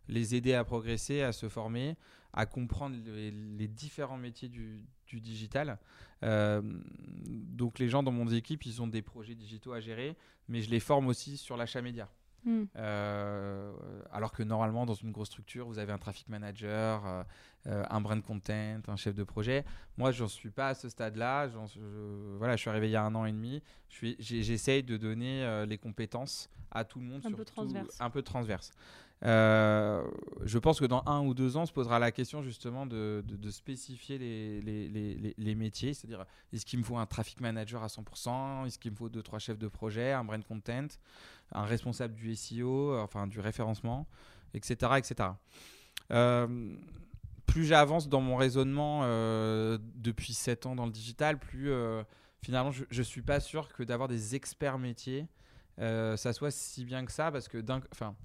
[0.08, 1.96] les aider à progresser, à se former,
[2.32, 5.78] à comprendre les, différents métiers du, digital.
[6.22, 10.16] Donc les gens dans mon équipe, ils ont des projets digitaux à gérer,
[10.48, 12.08] mais je les forme aussi sur l'achat média.
[12.44, 12.64] Hmm.
[12.76, 13.72] Euh,
[14.12, 17.22] alors que normalement, dans une grosse structure, vous avez un traffic manager, euh,
[17.68, 19.64] euh, un brand content, un chef de projet.
[19.96, 21.48] Moi, j'en suis pas à ce stade-là.
[21.48, 21.58] Je,
[22.38, 23.62] voilà, je suis arrivé il y a un an et demi.
[23.88, 28.00] Je J'essaye de donner euh, les compétences à tout le monde, Un peu transverse.
[28.00, 28.72] un peu transverse.
[29.24, 30.04] Euh,
[30.44, 33.22] je pense que dans un ou deux ans, on se posera la question justement de,
[33.50, 38.90] spécifier les, métiers, c'est-à-dire est-ce qu'il me faut un traffic manager à 100%, est-ce qu'il
[38.90, 40.88] me faut deux trois chefs de projet, un brand content,
[41.52, 44.06] un responsable du SEO, enfin du référencement,
[44.54, 45.30] etc., etc.
[46.10, 46.74] Euh,
[47.46, 51.70] plus j'avance dans mon raisonnement euh, depuis 7 ans dans le digital, plus
[52.40, 55.28] finalement je ne suis pas sûr que d'avoir des experts métiers,
[55.78, 58.16] ça soit si bien que ça, parce que d'un, enfin,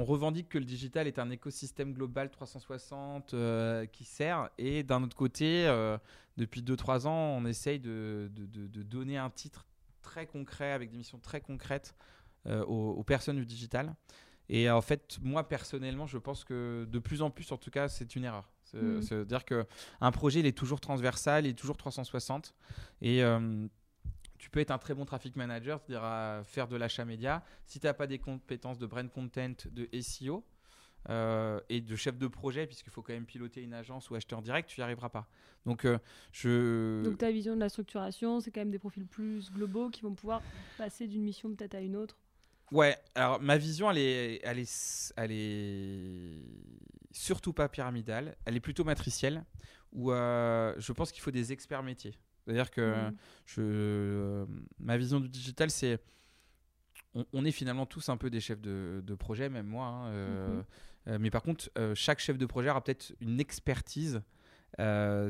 [0.00, 5.02] on revendique que le digital est un écosystème global 360 euh, qui sert, et d'un
[5.02, 5.98] autre côté, euh,
[6.36, 9.66] depuis 2-3 ans, on essaye de, de- de- de donner un titre
[10.02, 11.94] très concret, avec des missions très concrètes
[12.46, 13.94] euh, aux, aux personnes du digital.
[14.48, 17.88] Et en fait, moi personnellement, je pense que de plus en plus, en tout cas,
[17.88, 18.48] c'est une erreur.
[18.64, 19.02] C'est- Mhm.
[19.02, 22.54] C'est-à-dire qu'un projet, il est toujours transversal, il est toujours 360.
[23.02, 23.20] Et
[24.38, 27.44] tu peux être un très bon traffic manager, c'est-à-dire à faire de l'achat média.
[27.66, 30.44] Si tu n'as pas des compétences de brand content, de SEO
[31.08, 34.42] euh, et de chef de projet, puisqu'il faut quand même piloter une agence ou acheteur
[34.42, 35.28] direct, tu n'y arriveras pas.
[35.66, 35.98] Donc, euh,
[36.32, 37.02] je.
[37.02, 40.14] Donc ta vision de la structuration, c'est quand même des profils plus globaux qui vont
[40.14, 40.42] pouvoir
[40.76, 42.16] passer d'une mission peut-être à une autre.
[42.70, 46.42] Ouais, alors ma vision, elle est, elle est, elle est
[47.12, 49.44] surtout pas pyramidale, elle est plutôt matricielle,
[49.92, 52.14] où euh, je pense qu'il faut des experts métiers.
[52.48, 53.16] C'est-à-dire que Mm.
[53.44, 54.46] je, euh,
[54.78, 56.00] ma vision du digital, c'est.
[57.14, 59.86] On, on est finalement tous un peu des chefs de, de projet, même moi.
[59.86, 60.64] hein, euh, Mhm.
[61.08, 64.22] euh, mais par contre, chaque chef de projet aura peut-être une expertise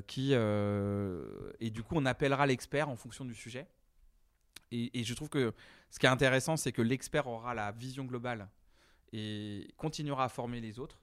[0.07, 0.33] qui.
[0.33, 3.67] et du coup, on appellera l'expert en fonction du sujet.
[4.71, 5.53] Et, et je trouve que
[5.91, 8.49] ce qui est intéressant, c'est que l'expert aura la vision globale
[9.13, 11.01] et continuera à former les autres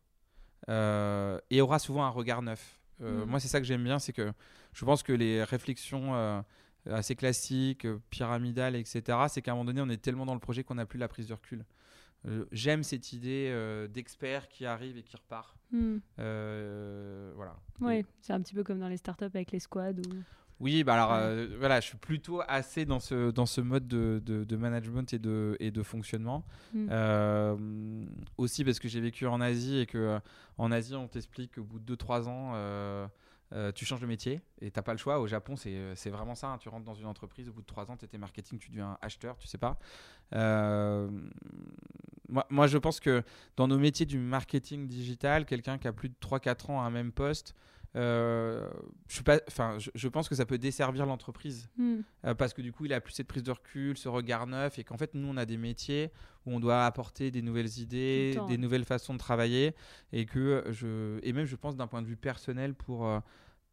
[0.70, 2.80] euh, et aura souvent un regard neuf.
[3.02, 3.30] Euh, Mm.
[3.30, 4.32] Moi, c'est ça que j'aime bien, c'est que
[4.74, 6.42] je pense que les réflexions euh,
[6.90, 10.40] assez classiques, euh, pyramidales, etc., c'est qu'à un moment donné, on est tellement dans le
[10.40, 11.66] projet qu'on n'a plus la prise de recul.
[12.28, 13.54] Euh, J'aime cette idée
[13.92, 15.56] d'expert qui arrive et qui repart.
[16.20, 17.56] Euh, voilà.
[17.82, 20.00] Oui, c'est un petit peu comme dans les startups avec les squads.
[20.00, 20.24] Ou...
[20.62, 24.22] Oui, bah alors euh, voilà, je suis plutôt assez dans ce, dans ce mode de,
[24.26, 26.46] de, de management et de, et de fonctionnement.
[26.74, 26.88] Mm.
[26.92, 27.56] Euh,
[28.38, 30.20] aussi parce que j'ai vécu en Asie et que euh,
[30.58, 33.08] en Asie, on t'explique qu'au bout de 2-3 ans, euh,
[33.74, 35.20] tu changes de métier et t'as pas le choix.
[35.20, 36.48] Au Japon, c'est vraiment ça.
[36.48, 36.58] hein.
[36.58, 38.98] Tu rentres dans une entreprise, au bout de 3 ans, tu étais marketing, tu deviens
[39.02, 39.78] acheteur, tu sais pas.
[42.28, 43.24] Moi, moi, je pense que
[43.56, 46.90] dans nos métiers du marketing digital, quelqu'un qui a plus de 3-4 ans à un
[46.90, 47.56] même poste,
[47.96, 48.70] euh,
[49.08, 52.02] je, suis pas, enfin, je, je pense que ça peut desservir l'entreprise Hmm.
[52.26, 54.80] euh, parce que du coup, il a plus cette prise de recul, ce regard neuf,
[54.80, 56.12] et qu'en fait, nous, on a des métiers
[56.46, 59.74] où on doit apporter des nouvelles idées, des nouvelles façons de travailler,
[60.12, 63.20] et que je, et même, je pense d'un point de vue personnel pour euh,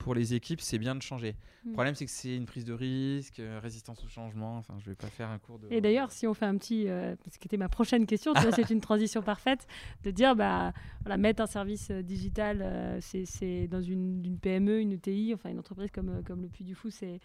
[0.03, 1.35] pour les équipes, c'est bien de changer.
[1.65, 1.73] Le Mm.
[1.75, 4.57] problème, c'est que c'est une prise de risque, euh, résistance au changement.
[4.59, 5.69] Enfin, je vais pas faire un cours de.
[5.71, 8.71] Et d'ailleurs, si on fait un petit, euh, ce qui était ma prochaine question, c'est
[8.71, 9.67] une transition parfaite,
[10.03, 10.73] de dire, bah,
[11.03, 15.51] voilà, mettre un service euh, digital, euh, c'est dans une, une PME, une ETI, enfin
[15.51, 17.21] une entreprise comme, comme le Puy du Fou, c'est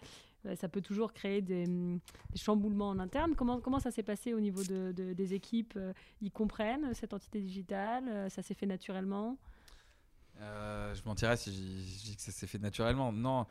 [0.54, 1.98] ça peut toujours créer des, hum,
[2.32, 3.34] des chamboulements en interne.
[3.34, 5.76] Comment, comment ça s'est passé au niveau de, de- des équipes
[6.22, 9.36] Ils comprennent cette entité digitale Ça s'est fait naturellement?
[10.40, 11.56] Euh, je mentirais si je
[11.98, 13.12] je dis que ça s'est fait naturellement.
[13.12, 13.46] Non.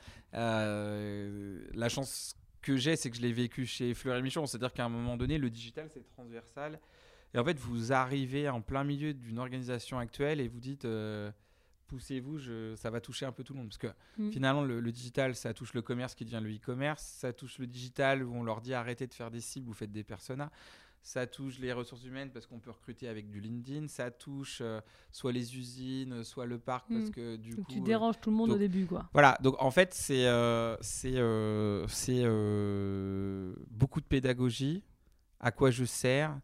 [0.57, 4.45] Euh, la chance que j'ai, c'est que je l'ai vécu chez Fleury Michon.
[4.45, 6.79] C'est-à-dire qu'à un moment donné, le digital, c'est transversal.
[7.33, 11.29] Et en fait, vous arrivez en plein milieu d'une organisation actuelle et vous dites euh,
[11.87, 12.39] poussez-vous,
[12.75, 13.69] ça va toucher un peu tout le monde.
[13.69, 14.31] Parce que Mm.
[14.31, 17.03] finalement, le, le digital, ça touche le commerce qui devient le e-commerce.
[17.03, 19.91] Ça touche le digital où on leur dit arrêtez de faire des cibles, vous faites
[19.91, 20.49] des personas.
[21.07, 23.87] Ça touche les ressources humaines parce qu'on peut recruter avec du LinkedIn.
[23.87, 27.11] Ça touche euh, soit les usines, soit le parc parce Mm.
[27.11, 27.71] que du Donc coup.
[27.71, 29.07] tu euh, déranges tout le monde au début, quoi.
[29.13, 34.83] voilà, donc en fait, c'est euh, c'est euh, c'est, euh, beaucoup de pédagogie,
[35.39, 36.37] à quoi je sers.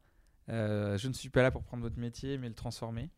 [0.47, 3.09] je ne suis pas là pour prendre votre métier, mais le transformer.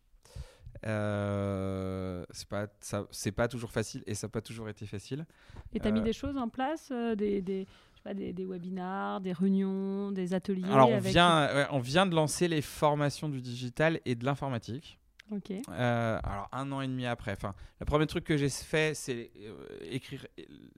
[0.82, 5.26] c'est pas ça, c'est pas toujours facile et ça n'a pas toujours été facile.
[5.72, 7.68] Et tu as mis des choses en place, des, des,
[8.14, 12.62] des, des, webinars, des réunions, des ateliers Alors, on, vient, on vient de lancer les
[12.62, 14.98] formations du digital et de l'informatique.
[15.32, 15.50] Ok.
[15.50, 17.32] Euh, alors, un an et demi après.
[17.32, 20.26] Enfin, le premier truc que j'ai fait, c'est euh, écrire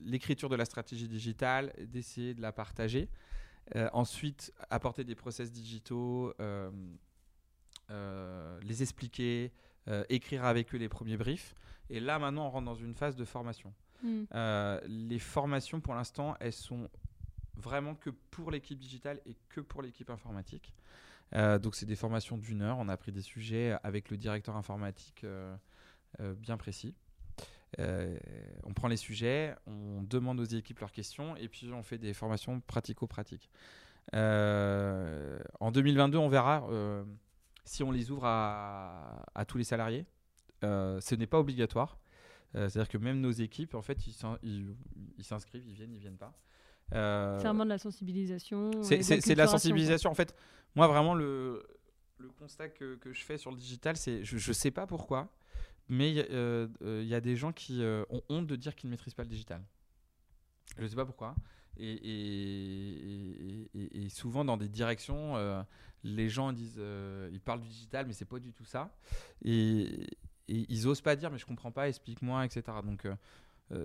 [0.00, 3.08] l'écriture de la stratégie digitale, d'essayer de la partager.
[3.76, 6.32] Euh, ensuite, apporter des process digitaux,
[7.90, 9.52] les expliquer,
[10.08, 11.54] écrire avec eux les premiers briefs.
[11.90, 13.72] Et là, maintenant, on rentre dans une phase de formation.
[14.00, 14.24] Hmm.
[14.86, 16.88] les formations, pour l'instant, elles sont
[17.58, 20.72] vraiment que pour l'équipe digitale et que pour l'équipe informatique.
[21.34, 22.78] Euh, donc c'est des formations d'une heure.
[22.78, 25.54] On a pris des sujets avec le directeur informatique euh,
[26.20, 26.94] euh, bien précis.
[27.78, 32.14] on prend les sujets, on demande aux équipes leurs questions et puis on fait des
[32.14, 33.50] formations pratico-pratiques.
[34.14, 36.66] en 2022, on verra
[37.64, 40.06] si on les ouvre à, tous les salariés.
[40.62, 41.98] ce n'est pas obligatoire.
[42.54, 44.14] C'est-à-dire que même nos équipes, en fait, ils
[45.22, 46.32] s'inscrivent, ils viennent, ils viennent pas.
[46.94, 48.70] Euh, c'est vraiment de la sensibilisation.
[48.82, 50.10] C'est de la sensibilisation.
[50.10, 50.34] En fait,
[50.74, 51.62] moi, vraiment, le,
[52.18, 55.28] le constat que, que, je fais sur le digital, c'est je ne sais pas pourquoi,
[55.88, 58.92] mais il euh, euh, y a des gens qui ont honte de dire qu'ils ne
[58.92, 59.62] maîtrisent pas le digital.
[60.76, 61.34] Je ne sais pas pourquoi.
[61.80, 61.92] Et,
[63.74, 65.34] et, et, souvent, dans des directions,
[66.02, 66.80] les gens disent
[67.32, 68.96] ils parlent du digital, mais c'est pas du tout ça.
[69.44, 70.06] Et,
[70.48, 72.62] ils osent pas dire, mais je comprends pas, explique-moi, etc.
[72.82, 73.14] Donc, euh,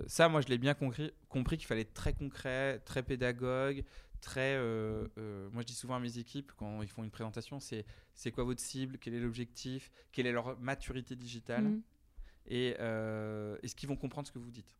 [0.06, 3.84] ça, moi, je l'ai bien compris, compris qu'il fallait être très concret, très pédagogue,
[4.24, 4.56] très.
[4.56, 7.84] Euh, euh, moi, je dis souvent à mes équipes quand ils font une présentation, c'est
[8.14, 11.82] c'est quoi votre cible, quel est l'objectif, quelle est leur maturité digitale, mmh.
[12.46, 12.68] et
[13.62, 14.74] est-ce qu'ils vont comprendre ce que vous dites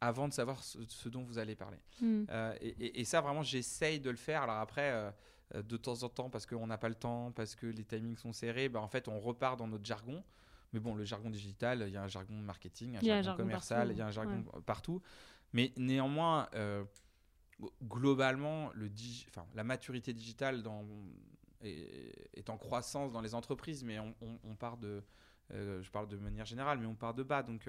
[0.00, 1.78] avant de savoir ce, dont vous allez parler.
[2.02, 2.24] Mmh.
[2.60, 4.42] Et, ça, vraiment, j'essaye de le faire.
[4.42, 5.14] Alors après,
[5.54, 8.32] de temps en temps, parce qu'on n'a pas le temps, parce que les timings sont
[8.32, 10.22] serrés, bah, en fait, on repart dans notre jargon.
[10.74, 13.96] Mais bon, le jargon digital, il y a un jargon marketing, un jargon, commercial, il
[13.96, 15.00] y a un jargon partout.
[15.52, 16.84] Mais néanmoins, euh,
[17.84, 18.90] globalement, le
[19.54, 20.84] la maturité digitale dans,
[21.62, 25.04] est, en croissance dans les entreprises, mais on, part de,
[25.52, 27.44] euh, je parle de manière générale, mais on part de bas.
[27.44, 27.68] Donc,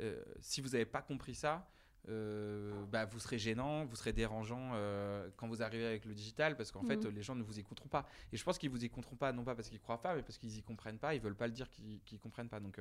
[0.00, 1.68] euh, si vous n'avez pas compris ça,
[2.08, 6.56] euh, bah, vous serez gênant, vous serez dérangeant euh, quand vous arrivez avec le digital
[6.56, 7.14] parce qu'en fait, mhm.
[7.14, 8.06] les gens ne vous écouteront pas.
[8.32, 10.38] Et je pense qu'ils vous écouteront pas, non pas parce qu'ils croient pas, mais parce
[10.38, 12.60] qu'ils y comprennent pas, ils veulent pas le dire qu'ils ne comprennent pas.
[12.60, 12.80] Donc,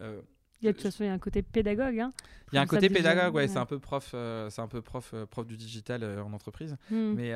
[0.00, 0.22] euh,
[0.60, 2.00] il y a de toute façon, il y a un côté pédagogue.
[2.00, 2.12] Hein,
[2.50, 4.08] il y a un côté pédagogue, ouais, c'est un peu prof,
[4.50, 6.76] c'est un peu prof, prof du digital en entreprise.
[6.90, 7.14] Mhm.
[7.14, 7.32] Mais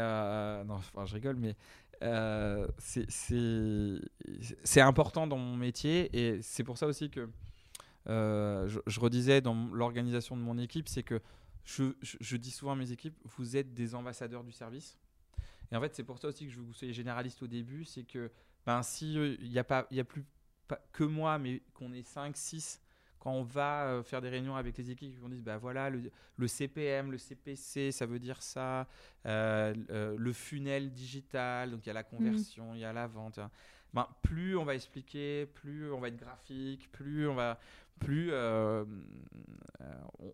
[0.65, 1.55] non, je rigole, mais
[4.59, 7.29] c'est important dans mon métier et c'est pour ça aussi que
[8.09, 11.21] euh, je, redisais dans l'organisation de mon équipe, c'est que
[11.65, 14.99] je, dis souvent à mes équipes, vous êtes des ambassadeurs du service.
[15.71, 17.47] Et en fait, c'est pour ça aussi que je veux que vous soyez généraliste au
[17.47, 18.31] début, c'est que
[18.67, 20.25] ben, si euh, il n'y a, pas, y a plus
[20.93, 22.81] que moi, mais qu'on est 5, 6,
[23.19, 26.49] quand on va euh, faire des réunions avec les équipes, on dit bah voilà le,
[26.49, 28.89] CPM, le CPC, ça veut dire ça,
[29.25, 33.39] le funnel digital, donc il y a la conversion, il y a la vente.
[33.39, 33.51] Hein.
[33.95, 37.59] Ben, plus on va expliquer, plus on va être graphique, plus on va,
[37.99, 38.85] plus euh,
[39.81, 39.85] euh,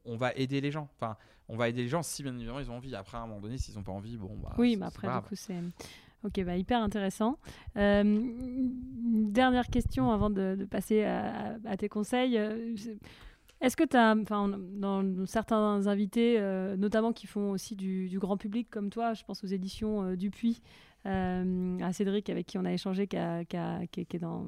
[0.05, 0.89] on, va aider les gens.
[0.97, 1.17] Enfin,
[1.49, 2.95] on va aider les gens si bien évidemment ils ont envie.
[2.95, 4.55] Après, à un moment donné, s'ils n'ont pas envie, bon, bah.
[4.59, 5.61] Oui, mais après, du coup, c'est.
[6.25, 7.39] Ok, bah, hyper intéressant.
[7.77, 8.33] Euh,
[9.31, 12.37] dernière question avant de, passer à, tes conseils.
[13.61, 16.41] Est-ce que tu as, dans certains invités,
[16.77, 20.61] notamment qui font aussi du, du, grand public comme toi, je pense aux éditions Dupuis,
[21.07, 24.47] euh, à Cédric avec qui on a échangé, qui, qui, est dans,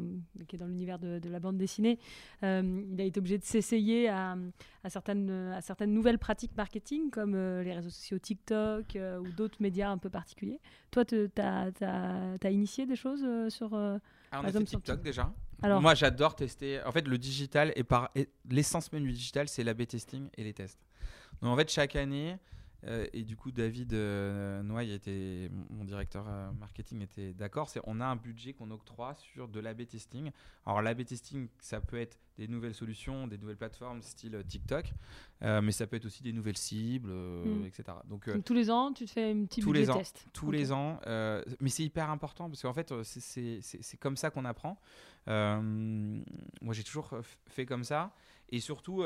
[0.48, 1.98] qui est dans l'univers de, la bande dessinée.
[2.42, 4.36] Euh, il a été obligé de s'essayer à,
[4.82, 9.58] à, certaines, à certaines nouvelles pratiques marketing comme euh, les réseaux sociaux TikTok ou d'autres
[9.60, 10.60] médias un peu particuliers.
[10.90, 13.74] Toi, tu as, as, initié des choses sur...
[13.74, 15.32] Ah, on a fait TikTok déjà.
[15.62, 16.82] Alors, Moi, j'adore tester.
[16.84, 18.10] En fait, le digital par
[18.48, 20.78] l'essence même du digital, c'est l'A/B testing et les tests.
[21.42, 22.38] Donc, en fait, chaque année,
[22.86, 27.68] euh, et du coup, David euh, Noy, était, mon directeur euh, marketing, était d'accord.
[27.68, 30.30] C'est on a un budget qu'on octroie sur de l'A/B testing.
[30.64, 34.94] Alors l'A/B testing, ça peut être des nouvelles solutions, des nouvelles plateformes style TikTok,
[35.42, 37.66] mais ça peut être aussi des nouvelles cibles, mm.
[37.66, 37.98] etc.
[38.06, 40.26] Donc, tous les ans, tu te fais un petit tous budget les ans, test.
[40.32, 44.80] Tous les ans, mais c'est hyper important parce qu'en fait, c'est comme ça qu'on apprend.
[45.26, 47.10] moi, j'ai toujours
[47.46, 48.14] fait comme ça,
[48.48, 49.04] et surtout.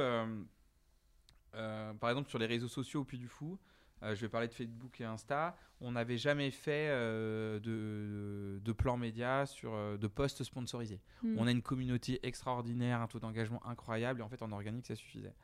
[1.55, 3.59] Euh, par exemple, sur les réseaux sociaux au Puy du Fou,
[4.03, 8.73] euh, je vais parler de Facebook et Insta, on n'avait jamais fait euh, de, de,
[8.73, 11.01] plan média sur de posts sponsorisés.
[11.23, 11.37] Hmm.
[11.39, 14.95] On a une communauté extraordinaire, un taux d'engagement incroyable, et en fait, en organique, ça
[14.95, 15.35] suffisait.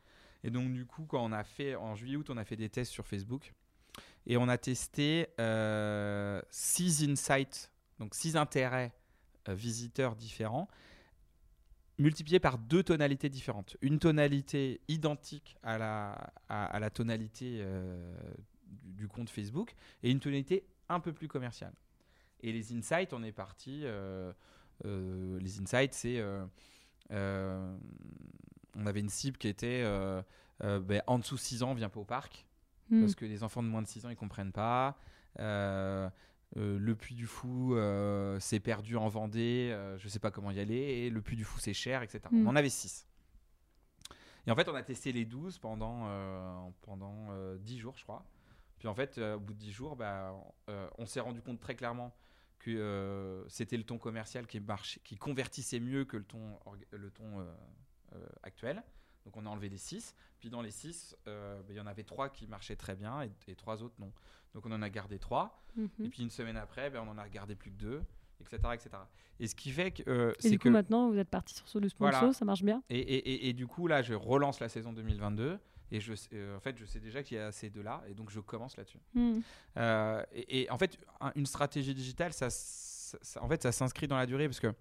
[0.43, 2.91] Et donc, du coup, quand on a fait, en juillet-août, on a fait des tests
[2.91, 3.53] sur Facebook.
[4.25, 8.93] Et on a testé euh, six insights, donc six intérêts
[9.49, 10.67] euh, visiteurs différents,
[12.01, 13.77] multipliés par deux tonalités différentes.
[13.81, 18.13] Une tonalité identique à la, à, la tonalité euh,
[18.65, 19.73] du, du, compte Facebook
[20.03, 21.73] et une tonalité un peu plus commerciale.
[22.41, 23.85] Et les insights, on est parti.
[24.83, 26.23] les insights, c'est.
[27.09, 29.83] on avait une cible qui était
[30.59, 32.45] ben, en dessous de 6 ans, on vient pas au parc.
[32.91, 33.01] Hmm.
[33.01, 34.97] parce que les enfants de moins de 6 ans, ils comprennent pas.
[35.39, 36.09] Euh,
[36.57, 40.59] euh, le Puy du Fou, euh, c'est perdu en Vendée, je sais pas comment y
[40.59, 42.21] aller, et le Puy du Fou, c'est cher, etc.
[42.31, 42.47] On hmm.
[42.47, 43.07] en avait 6.
[44.47, 48.25] Et en fait, on a testé les 12 pendant, pendant 10 jours, je crois.
[48.79, 50.35] Puis en fait, au bout de 10 jours, bah,
[50.97, 52.13] on s'est rendu compte très clairement
[52.59, 56.59] que c'était le ton commercial qui, marchait, qui convertissait mieux que le ton,
[56.91, 57.47] le ton
[58.43, 58.83] actuel.
[59.25, 60.15] Donc on a enlevé les 6.
[60.39, 63.21] Puis dans les 6, euh, bah, il y en avait 3 qui marchaient très bien
[63.21, 64.11] et, et 3 autres non.
[64.53, 65.63] Donc on en a gardé 3.
[65.75, 65.89] Mhm.
[66.03, 68.03] Et puis une semaine après, bah, on en a gardé plus que 2.
[68.41, 68.89] Etc, etc.
[69.39, 70.01] Et ce qui fait que.
[70.07, 72.81] Euh, et du coup, maintenant, vous êtes parti sur le sponsor, ça marche bien?
[72.89, 75.59] Et, et, et, du coup, là, je relance la saison 2022.
[75.91, 78.01] Et je, euh, en fait, je sais déjà qu'il y a ces deux-là.
[78.07, 78.97] Et donc, je commence là-dessus.
[79.13, 79.41] Hmm.
[80.33, 80.97] et, en fait,
[81.35, 82.47] une stratégie digitale, ça,
[83.39, 84.73] en fait, ça s'inscrit dans la durée parce que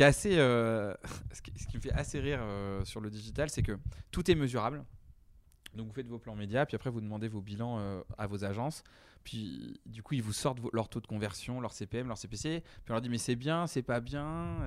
[0.00, 0.94] euh,
[1.32, 3.78] ce, qui, me fait assez rire euh, sur le digital, c'est que
[4.10, 4.84] tout est mesurable.
[5.74, 8.44] Donc vous faites vos plans médias, puis après vous demandez vos bilans euh, à vos
[8.44, 8.82] agences.
[9.24, 12.62] Puis du coup, ils vous sortent leur taux de conversion, leur CPM, leur CPC.
[12.62, 14.58] Puis on leur dit mais c'est bien, c'est pas bien.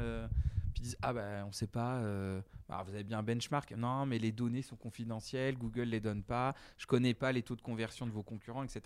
[0.73, 2.01] puis ils disent ah ben on sait pas.
[2.67, 3.71] Bah, vous avez bien un benchmark.
[3.71, 6.53] Non, mais les données sont confidentielles, Google les donne pas.
[6.77, 8.81] Je connais pas les taux de conversion de vos concurrents, etc.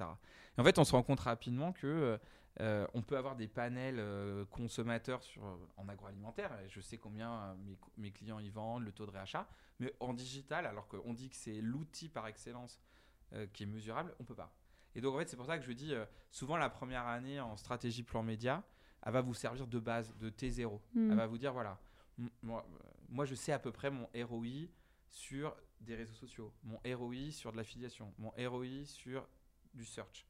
[0.58, 2.18] Et en fait, on se rend compte rapidement que
[2.60, 6.52] euh, on peut avoir des panels euh, consommateurs sur, euh, en agroalimentaire.
[6.68, 7.58] Je sais combien
[7.98, 9.48] mes, clients y vendent, le taux de réachat.
[9.80, 12.80] Mais en digital, alors qu'on dit que c'est l'outil par excellence
[13.52, 14.56] qui est mesurable, on peut pas.
[14.94, 15.92] Et donc en fait, c'est pour ça que je dis
[16.30, 18.64] souvent la première année en stratégie plan média,
[19.04, 20.80] elle va vous servir de base, de T0.
[20.94, 21.10] Hmm.
[21.10, 21.80] Elle va vous dire voilà,
[22.44, 22.64] moi,
[23.10, 24.68] moi je sais à peu près mon ROI
[25.10, 29.28] sur des réseaux sociaux, mon ROI sur de l'affiliation, mon ROI sur
[29.74, 30.28] du search.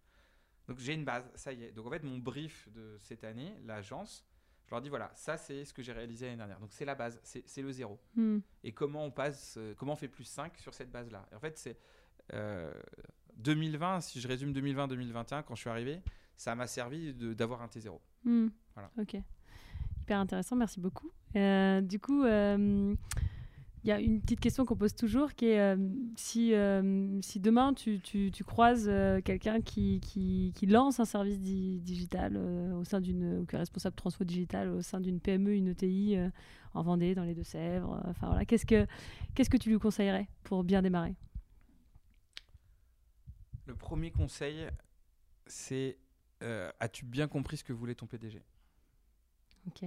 [0.67, 1.71] Donc j'ai une base, ça y est.
[1.71, 4.25] Donc en fait, mon brief de cette année, l'agence,
[4.65, 6.59] je leur dis voilà, ça c'est ce que j'ai réalisé l'année dernière.
[6.59, 7.99] Donc c'est la base, c'est le zéro.
[8.15, 8.39] Hmm.
[8.63, 11.27] Et comment on passe, euh, comment on fait plus 5 sur cette base-là?
[11.35, 11.77] En fait, c'est
[13.35, 16.01] 2020, euh, si je résume 2020-2021, quand je suis arrivé,
[16.35, 17.99] ça m'a servi d'avoir un T0.
[18.23, 18.47] Hmm.
[18.73, 18.89] Voilà.
[18.99, 19.17] Ok.
[20.01, 21.11] Hyper intéressant, merci beaucoup.
[21.35, 22.23] Euh, du coup,
[23.83, 25.75] il y a une petite question qu'on pose toujours qui est euh,
[26.15, 31.05] si, euh, si demain tu, tu, tu croises euh, quelqu'un qui, qui, qui, lance un
[31.05, 35.53] service digital au sein d'une ou qui est responsable transfo digital au sein d'une PME,
[35.55, 36.17] une ETI
[36.73, 38.87] en Vendée, dans les Deux-Sèvres, enfin voilà, qu'est-ce que
[39.35, 41.15] qu'est-ce que tu lui conseillerais pour bien démarrer?
[43.65, 44.67] Le premier conseil,
[45.45, 45.97] c'est
[46.79, 48.41] as-tu bien compris ce que voulait ton PDG
[49.67, 49.83] Ok.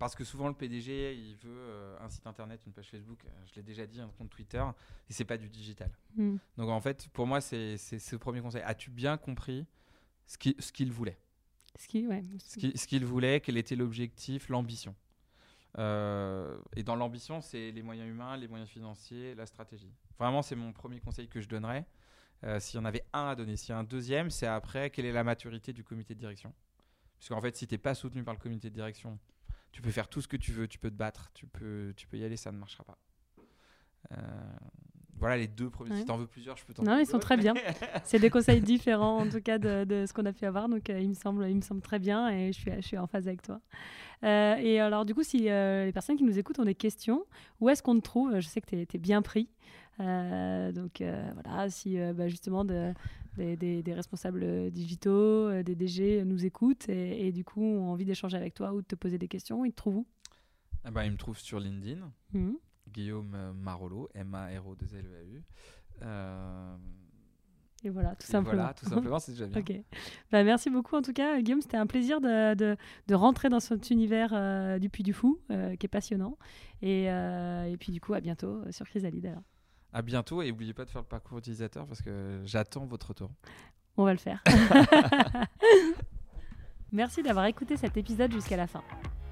[0.00, 3.28] Parce que souvent le PDG, il veut euh, un site internet, une page Facebook, euh,
[3.44, 4.64] je l'ai déjà dit, un compte Twitter,
[5.10, 5.90] et c'est pas du digital.
[6.16, 6.38] Hmm.
[6.56, 8.62] Donc en fait, pour moi, c'est ce premier conseil.
[8.62, 9.66] As-tu bien compris
[10.26, 11.18] ce qu'il ce voulait?
[11.78, 12.22] Ce qu'il ouais.
[12.38, 14.96] ce qu'il voulait, quel était l'objectif, l'ambition?
[15.76, 19.92] Euh, Et dans l'ambition, c'est les moyens humains, les moyens financiers, la stratégie.
[20.18, 21.84] Vraiment, c'est mon premier conseil que je donnerais.
[22.58, 25.04] S'il y en avait un à donner, s'il y a un deuxième, c'est après, quelle
[25.04, 26.54] est la maturité du comité de direction?
[27.18, 29.18] Parce qu'en fait, si tu n'es pas soutenu par le comité de direction,
[29.72, 32.06] tu peux faire tout ce que tu veux, tu peux te battre, tu peux, tu
[32.06, 32.98] peux y aller, ça ne marchera pas.
[34.12, 34.16] Euh,
[35.18, 35.96] voilà les deux premiers.
[35.96, 37.54] Si tu en veux plusieurs, je peux t'en Non, ils sont très bien.
[38.04, 40.88] C'est des conseils différents en tout cas de, de ce qu'on a pu avoir, donc
[40.88, 43.06] euh, il, me semble, il me semble très bien et je suis, je suis en
[43.06, 43.60] phase avec toi.
[44.24, 47.26] Euh, et alors du coup, si les personnes qui nous écoutent ont des questions,
[47.60, 48.40] où est-ce qu'on te trouve?
[48.40, 49.48] Je sais que tu es, bien pris.
[50.00, 52.92] Donc voilà, si bah, justement de,
[53.36, 58.54] des, responsables digitaux, euh, des DG nous écoutent et, du coup ont envie d'échanger avec
[58.54, 60.06] toi ou de te poser des questions, ils te trouvent où?
[60.86, 62.52] Eh ben, Ils me trouvent sur LinkedIn, mmh.
[62.88, 65.42] Guillaume euh, Marolo, M-A-R-O-2-L-E-A-U.
[66.02, 66.76] Euh,
[67.82, 68.56] et voilà, tout simplement.
[68.56, 69.62] Voilà, tout simplement, c'est déjà bien.
[70.32, 71.62] Bah, merci beaucoup en tout cas, Guillaume.
[71.62, 75.88] C'était un plaisir de, de, rentrer dans cet univers du Puy du Fou, qui est
[75.88, 76.36] passionnant.
[76.82, 79.42] Et, et, puis du coup, à bientôt sur Chrysalide alors.
[79.92, 83.30] À bientôt et n'oubliez pas de faire le parcours utilisateur parce que j'attends votre retour.
[83.96, 84.42] On va le faire.
[86.92, 88.82] Merci d'avoir écouté cet épisode jusqu'à la fin.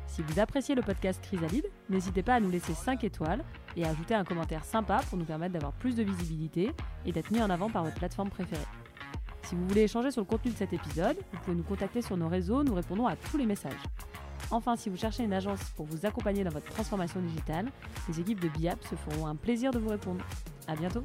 [0.06, 3.44] Si vous appréciez le podcast Chrysalide, n'hésitez pas à nous laisser 5 étoiles
[3.76, 6.72] et à ajouter un commentaire sympa pour nous permettre d'avoir plus de visibilité
[7.05, 8.64] et d'être mis en avant par votre plateforme préférée.
[9.48, 12.18] Si vous voulez échanger sur le contenu de cet épisode, vous pouvez nous contacter sur
[12.18, 13.80] nos réseaux, nous répondons à tous les messages.
[14.50, 17.72] Enfin, si vous cherchez une agence pour vous accompagner dans votre transformation digitale,
[18.10, 20.22] les équipes de BIAP se feront un plaisir de vous répondre.
[20.66, 21.02] À bientôt!